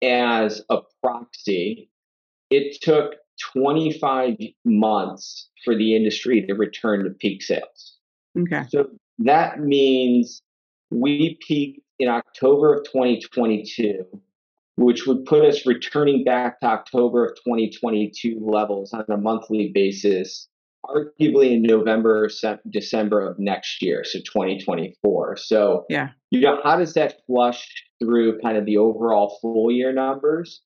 [0.03, 1.91] as a proxy,
[2.51, 7.97] it took 25 months for the industry to return to peak sales.
[8.39, 8.65] Okay.
[8.69, 8.87] So
[9.19, 10.43] that means
[10.91, 14.05] we peaked in October of 2022,
[14.77, 20.49] which would put us returning back to October of 2022 levels on a monthly basis,
[20.85, 22.31] arguably in November, or
[22.71, 25.37] December of next year, so 2024.
[25.37, 27.67] So, yeah, you know, how does that flush
[27.99, 30.63] through kind of the overall full year numbers?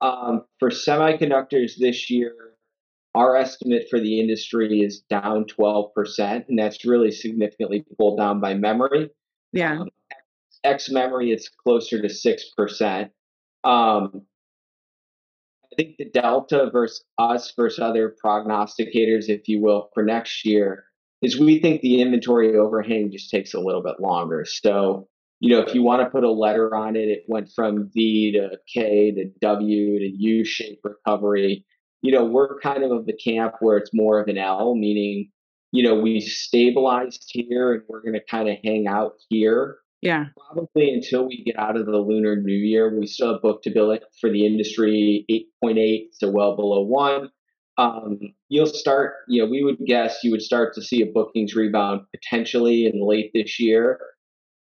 [0.00, 2.34] Um, for semiconductors this year,
[3.14, 8.54] our estimate for the industry is down 12%, and that's really significantly pulled down by
[8.54, 9.10] memory.
[9.52, 9.80] Yeah.
[9.80, 9.88] Um,
[10.64, 13.10] X memory, it's closer to 6%.
[13.62, 14.22] Um,
[15.72, 20.84] I think the delta versus us versus other prognosticators, if you will, for next year
[21.22, 24.44] is we think the inventory overhang just takes a little bit longer.
[24.46, 25.08] So
[25.40, 28.32] you know, if you want to put a letter on it, it went from V
[28.32, 31.66] to K to W to U shape recovery.
[32.02, 35.30] You know, we're kind of of the camp where it's more of an L, meaning,
[35.72, 39.78] you know, we stabilized here and we're going to kind of hang out here.
[40.02, 40.26] Yeah.
[40.36, 42.98] Probably until we get out of the lunar new year.
[42.98, 45.24] We still have book to bill it for the industry
[45.62, 47.30] 8.8, so well below one.
[47.76, 51.54] Um, you'll start, you know, we would guess you would start to see a bookings
[51.54, 53.98] rebound potentially in late this year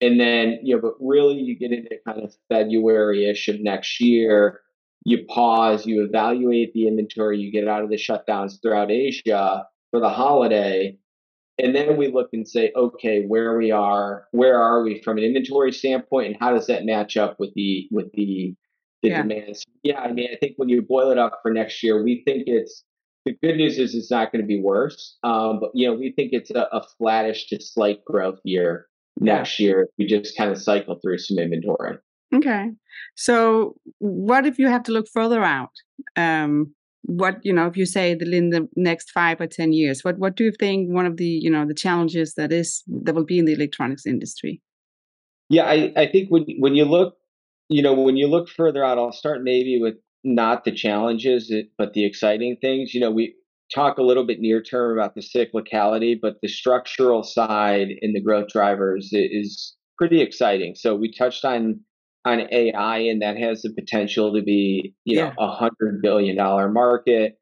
[0.05, 4.02] And then, you know, but really you get into kind of February ish of next
[4.02, 4.61] year,
[5.07, 10.00] you pause, you evaluate the inventory, you get out of the shutdowns throughout Asia for
[10.00, 10.98] the holiday.
[11.59, 15.24] And then we look and say, okay, where we are, where are we from an
[15.24, 18.55] inventory standpoint, and how does that match up with the with the
[19.02, 19.22] the yeah.
[19.22, 19.64] demands?
[19.84, 22.42] Yeah, I mean, I think when you boil it up for next year, we think
[22.46, 22.84] it's
[23.24, 25.16] the good news is it's not going to be worse.
[25.22, 28.88] Um, but you know, we think it's a, a flattish to slight growth year
[29.20, 29.88] next year.
[29.98, 31.98] We just kind of cycle through some inventory.
[32.34, 32.70] Okay.
[33.14, 35.70] So what if you have to look further out?
[36.16, 40.02] Um, what you know, if you say that in the next five or ten years,
[40.02, 43.14] what what do you think one of the you know the challenges that is that
[43.14, 44.62] will be in the electronics industry?
[45.50, 47.14] Yeah, I, I think when when you look,
[47.68, 49.94] you know, when you look further out, I'll start maybe with
[50.24, 52.94] not the challenges, but the exciting things.
[52.94, 53.34] You know, we
[53.74, 58.20] talk a little bit near term about the cyclicality, but the structural side in the
[58.20, 60.74] growth drivers is pretty exciting.
[60.74, 61.80] So we touched on
[62.26, 65.28] on AI, and that has the potential to be, you yeah.
[65.28, 67.38] know, a hundred billion dollar market.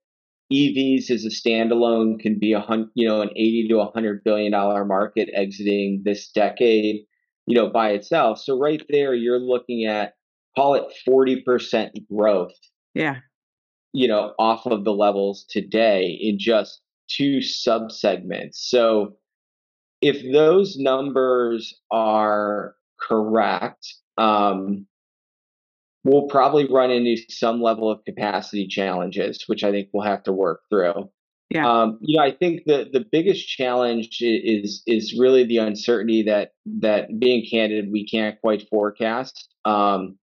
[0.52, 4.22] EVs as a standalone can be a hundred, you know, an eighty to a hundred
[4.24, 7.02] billion dollar market exiting this decade,
[7.46, 8.38] you know, by itself.
[8.38, 10.14] So right there, you're looking at
[10.56, 12.52] call it forty percent growth.
[12.94, 13.18] Yeah.
[13.93, 18.55] You know, off of the levels today in just two subsegments.
[18.55, 19.14] So
[20.01, 24.86] if those numbers are correct, um,
[26.05, 30.32] we'll probably run into some level of capacity challenges, which I think we'll have to
[30.32, 31.11] work through.
[31.51, 31.70] Yeah.
[31.70, 36.53] Um, you know, I think the the biggest challenge is is really the uncertainty that
[36.80, 39.49] that being candid, we can't quite forecast.
[39.66, 40.18] Um,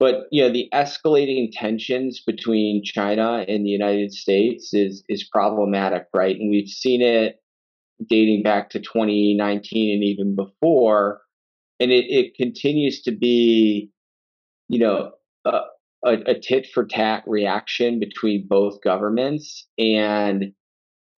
[0.00, 6.06] but you know, the escalating tensions between China and the United States is is problematic,
[6.12, 6.36] right?
[6.36, 7.36] And we've seen it
[8.08, 11.20] dating back to 2019 and even before
[11.80, 13.90] and it, it continues to be,
[14.68, 15.12] you know,
[15.46, 15.60] a,
[16.04, 19.66] a, a tit for tat reaction between both governments.
[19.78, 20.52] And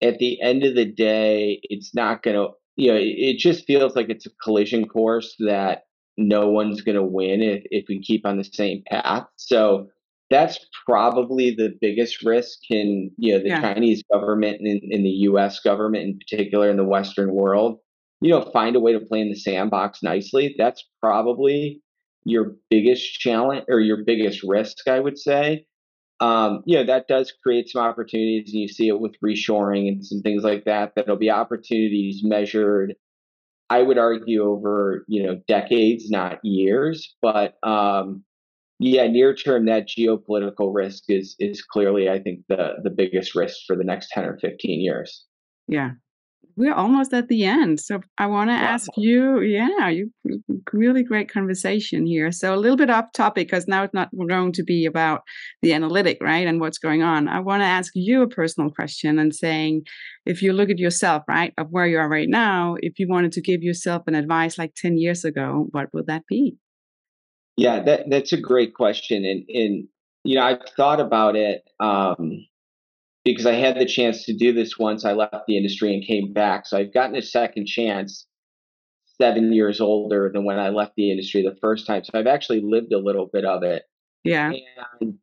[0.01, 3.65] at the end of the day, it's not going to, you know, it, it just
[3.65, 5.83] feels like it's a collision course that
[6.17, 9.25] no one's going to win if, if we keep on the same path.
[9.37, 9.87] So
[10.29, 13.61] that's probably the biggest risk in you know the yeah.
[13.61, 15.59] Chinese government and in the U.S.
[15.59, 17.79] government in particular in the Western world
[18.23, 20.55] you know, find a way to play in the sandbox nicely.
[20.57, 21.81] That's probably
[22.23, 25.65] your biggest challenge or your biggest risk, I would say.
[26.21, 30.05] Um, you know, that does create some opportunities, and you see it with reshoring and
[30.05, 30.93] some things like that.
[30.95, 32.93] That'll be opportunities measured,
[33.69, 37.15] I would argue, over you know decades, not years.
[37.21, 38.23] But um,
[38.79, 43.57] yeah, near term, that geopolitical risk is is clearly, I think, the the biggest risk
[43.65, 45.25] for the next ten or fifteen years.
[45.67, 45.91] Yeah,
[46.55, 47.79] we're almost at the end.
[47.79, 48.61] So I want to wow.
[48.61, 50.11] ask you, yeah, you
[50.71, 52.31] really great conversation here.
[52.31, 55.21] So a little bit off topic because now it's not going to be about
[55.61, 57.27] the analytic, right, and what's going on.
[57.27, 59.83] I want to ask you a personal question and saying,
[60.25, 63.31] if you look at yourself, right, of where you are right now, if you wanted
[63.33, 66.57] to give yourself an advice like ten years ago, what would that be?
[67.57, 69.87] Yeah, that that's a great question, and and
[70.23, 71.63] you know I've thought about it.
[71.79, 72.45] Um,
[73.25, 76.33] because I had the chance to do this once I left the industry and came
[76.33, 76.67] back.
[76.67, 78.25] So I've gotten a second chance
[79.21, 82.03] seven years older than when I left the industry the first time.
[82.03, 83.83] So I've actually lived a little bit of it.
[84.23, 84.51] Yeah.
[84.99, 85.19] And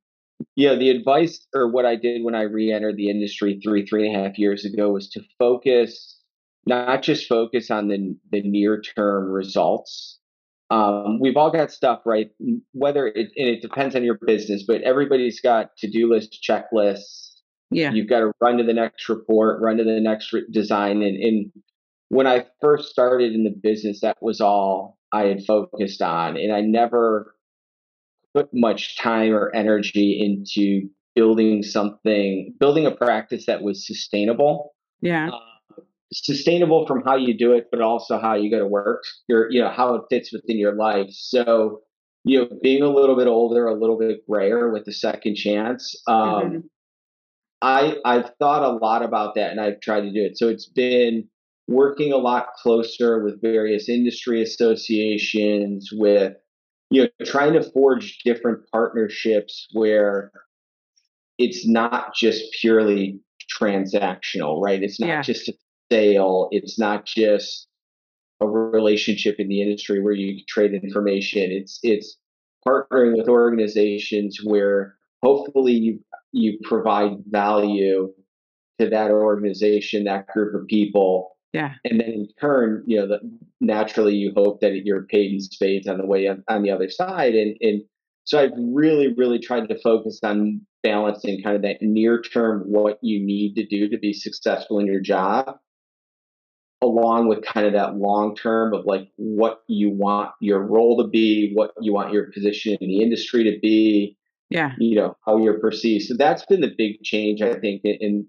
[0.56, 4.08] you know, the advice or what I did when I re-entered the industry three, three
[4.08, 6.18] and a half years ago was to focus,
[6.66, 10.18] not just focus on the the near term results.
[10.70, 12.30] Um, we've all got stuff, right?
[12.72, 17.29] Whether it and it depends on your business, but everybody's got to-do list checklists
[17.70, 17.92] yeah.
[17.92, 21.02] You've got to run to the next report, run to the next re- design.
[21.02, 21.52] And, and
[22.08, 26.36] when I first started in the business, that was all I had focused on.
[26.36, 27.34] And I never
[28.34, 34.74] put much time or energy into building something, building a practice that was sustainable.
[35.00, 35.30] Yeah.
[35.30, 39.50] Uh, sustainable from how you do it, but also how you go to work, your,
[39.50, 41.08] you know, how it fits within your life.
[41.10, 41.82] So,
[42.24, 45.94] you know, being a little bit older, a little bit grayer with a second chance,
[46.08, 46.58] um, mm-hmm.
[47.62, 50.38] I I've thought a lot about that and I've tried to do it.
[50.38, 51.28] So it's been
[51.68, 56.34] working a lot closer with various industry associations with
[56.90, 60.32] you know trying to forge different partnerships where
[61.38, 63.20] it's not just purely
[63.60, 64.82] transactional, right?
[64.82, 65.22] It's not yeah.
[65.22, 65.54] just a
[65.90, 67.66] sale, it's not just
[68.40, 71.50] a relationship in the industry where you trade information.
[71.50, 72.16] It's it's
[72.66, 76.00] partnering with organizations where hopefully you
[76.32, 78.12] you provide value
[78.78, 81.74] to that organization, that group of people, Yeah.
[81.84, 83.18] And then in turn, you know, the,
[83.60, 86.88] naturally you hope that you're paid in spades on the way on, on the other
[86.88, 87.34] side.
[87.34, 87.82] And, and
[88.24, 92.98] so I've really, really tried to focus on balancing kind of that near term, what
[93.02, 95.56] you need to do to be successful in your job,
[96.80, 101.08] along with kind of that long term of like what you want your role to
[101.08, 104.16] be, what you want your position in the industry to be,
[104.50, 106.04] yeah, you know, how you're perceived.
[106.04, 107.82] So that's been the big change, I think.
[107.84, 108.26] And,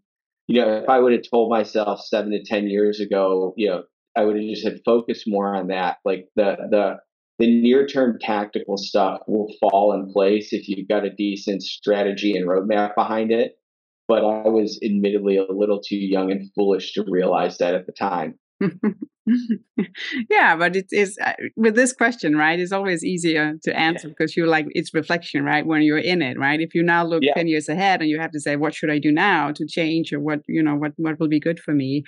[0.47, 3.83] you know, if I would have told myself seven to 10 years ago, you know,
[4.15, 5.97] I would have just had focused more on that.
[6.05, 6.95] Like the, the,
[7.39, 12.37] the near term tactical stuff will fall in place if you've got a decent strategy
[12.37, 13.53] and roadmap behind it.
[14.07, 17.93] But I was admittedly a little too young and foolish to realize that at the
[17.93, 18.37] time.
[20.29, 22.59] yeah, but it is uh, with this question, right?
[22.59, 24.13] It's always easier to answer yeah.
[24.17, 25.65] because you're like it's reflection, right?
[25.65, 26.59] When you're in it, right?
[26.59, 27.33] If you now look yeah.
[27.33, 30.13] ten years ahead and you have to say, what should I do now to change,
[30.13, 32.03] or what you know, what what will be good for me?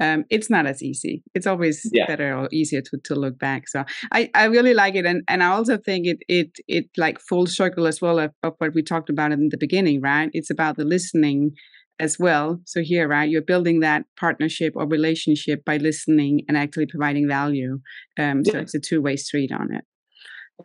[0.00, 1.22] Um, it's not as easy.
[1.34, 2.06] It's always yeah.
[2.06, 3.68] better or easier to to look back.
[3.68, 7.20] So I I really like it, and and I also think it it it like
[7.20, 10.30] full circle as well of, of what we talked about in the beginning, right?
[10.32, 11.52] It's about the listening
[12.00, 12.60] as well.
[12.64, 17.80] So here, right, you're building that partnership or relationship by listening and actually providing value.
[18.18, 18.52] Um, yeah.
[18.52, 19.84] So it's a two way street on it.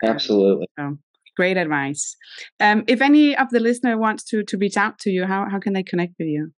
[0.03, 0.67] Absolutely.
[0.77, 0.97] So
[1.35, 2.15] great advice.
[2.59, 5.59] Um, if any of the listener wants to to reach out to you, how how
[5.59, 6.51] can they connect with you?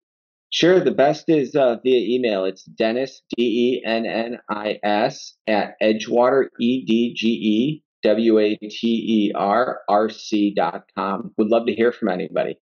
[0.52, 0.80] Sure.
[0.80, 2.44] The best is uh, via email.
[2.46, 8.40] It's Dennis D E N N I S at Edgewater E D G E W
[8.40, 11.32] A T E R R C dot com.
[11.38, 12.58] Would love to hear from anybody.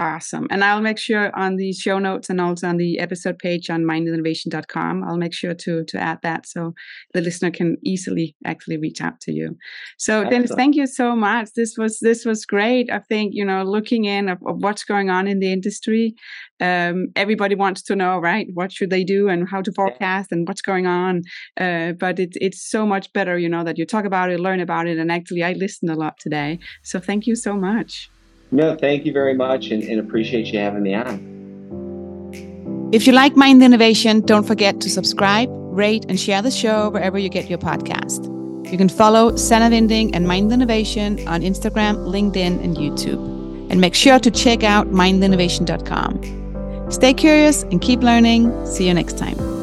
[0.00, 0.46] Awesome.
[0.50, 3.82] And I'll make sure on the show notes and also on the episode page on
[3.82, 6.72] mindinnovation.com, I'll make sure to to add that so
[7.14, 9.56] the listener can easily actually reach out to you.
[9.96, 10.28] So.
[10.28, 11.48] Dennis, thank you so much.
[11.56, 12.92] This was this was great.
[12.92, 16.14] I think, you know, looking in of, of what's going on in the industry,
[16.60, 18.46] um, everybody wants to know, right?
[18.54, 21.22] What should they do and how to forecast and what's going on.
[21.60, 24.60] Uh, but it's it's so much better, you know, that you talk about it, learn
[24.60, 24.98] about it.
[24.98, 26.60] And actually I listened a lot today.
[26.84, 28.08] So thank you so much.
[28.50, 32.88] No, thank you very much and, and appreciate you having me on.
[32.92, 37.18] If you like Mind Innovation, don't forget to subscribe, rate, and share the show wherever
[37.18, 38.24] you get your podcast.
[38.70, 43.36] You can follow Sannah Vinding and Mind Innovation on Instagram, LinkedIn, and YouTube.
[43.70, 46.90] And make sure to check out mindinnovation.com.
[46.90, 48.66] Stay curious and keep learning.
[48.66, 49.57] See you next time.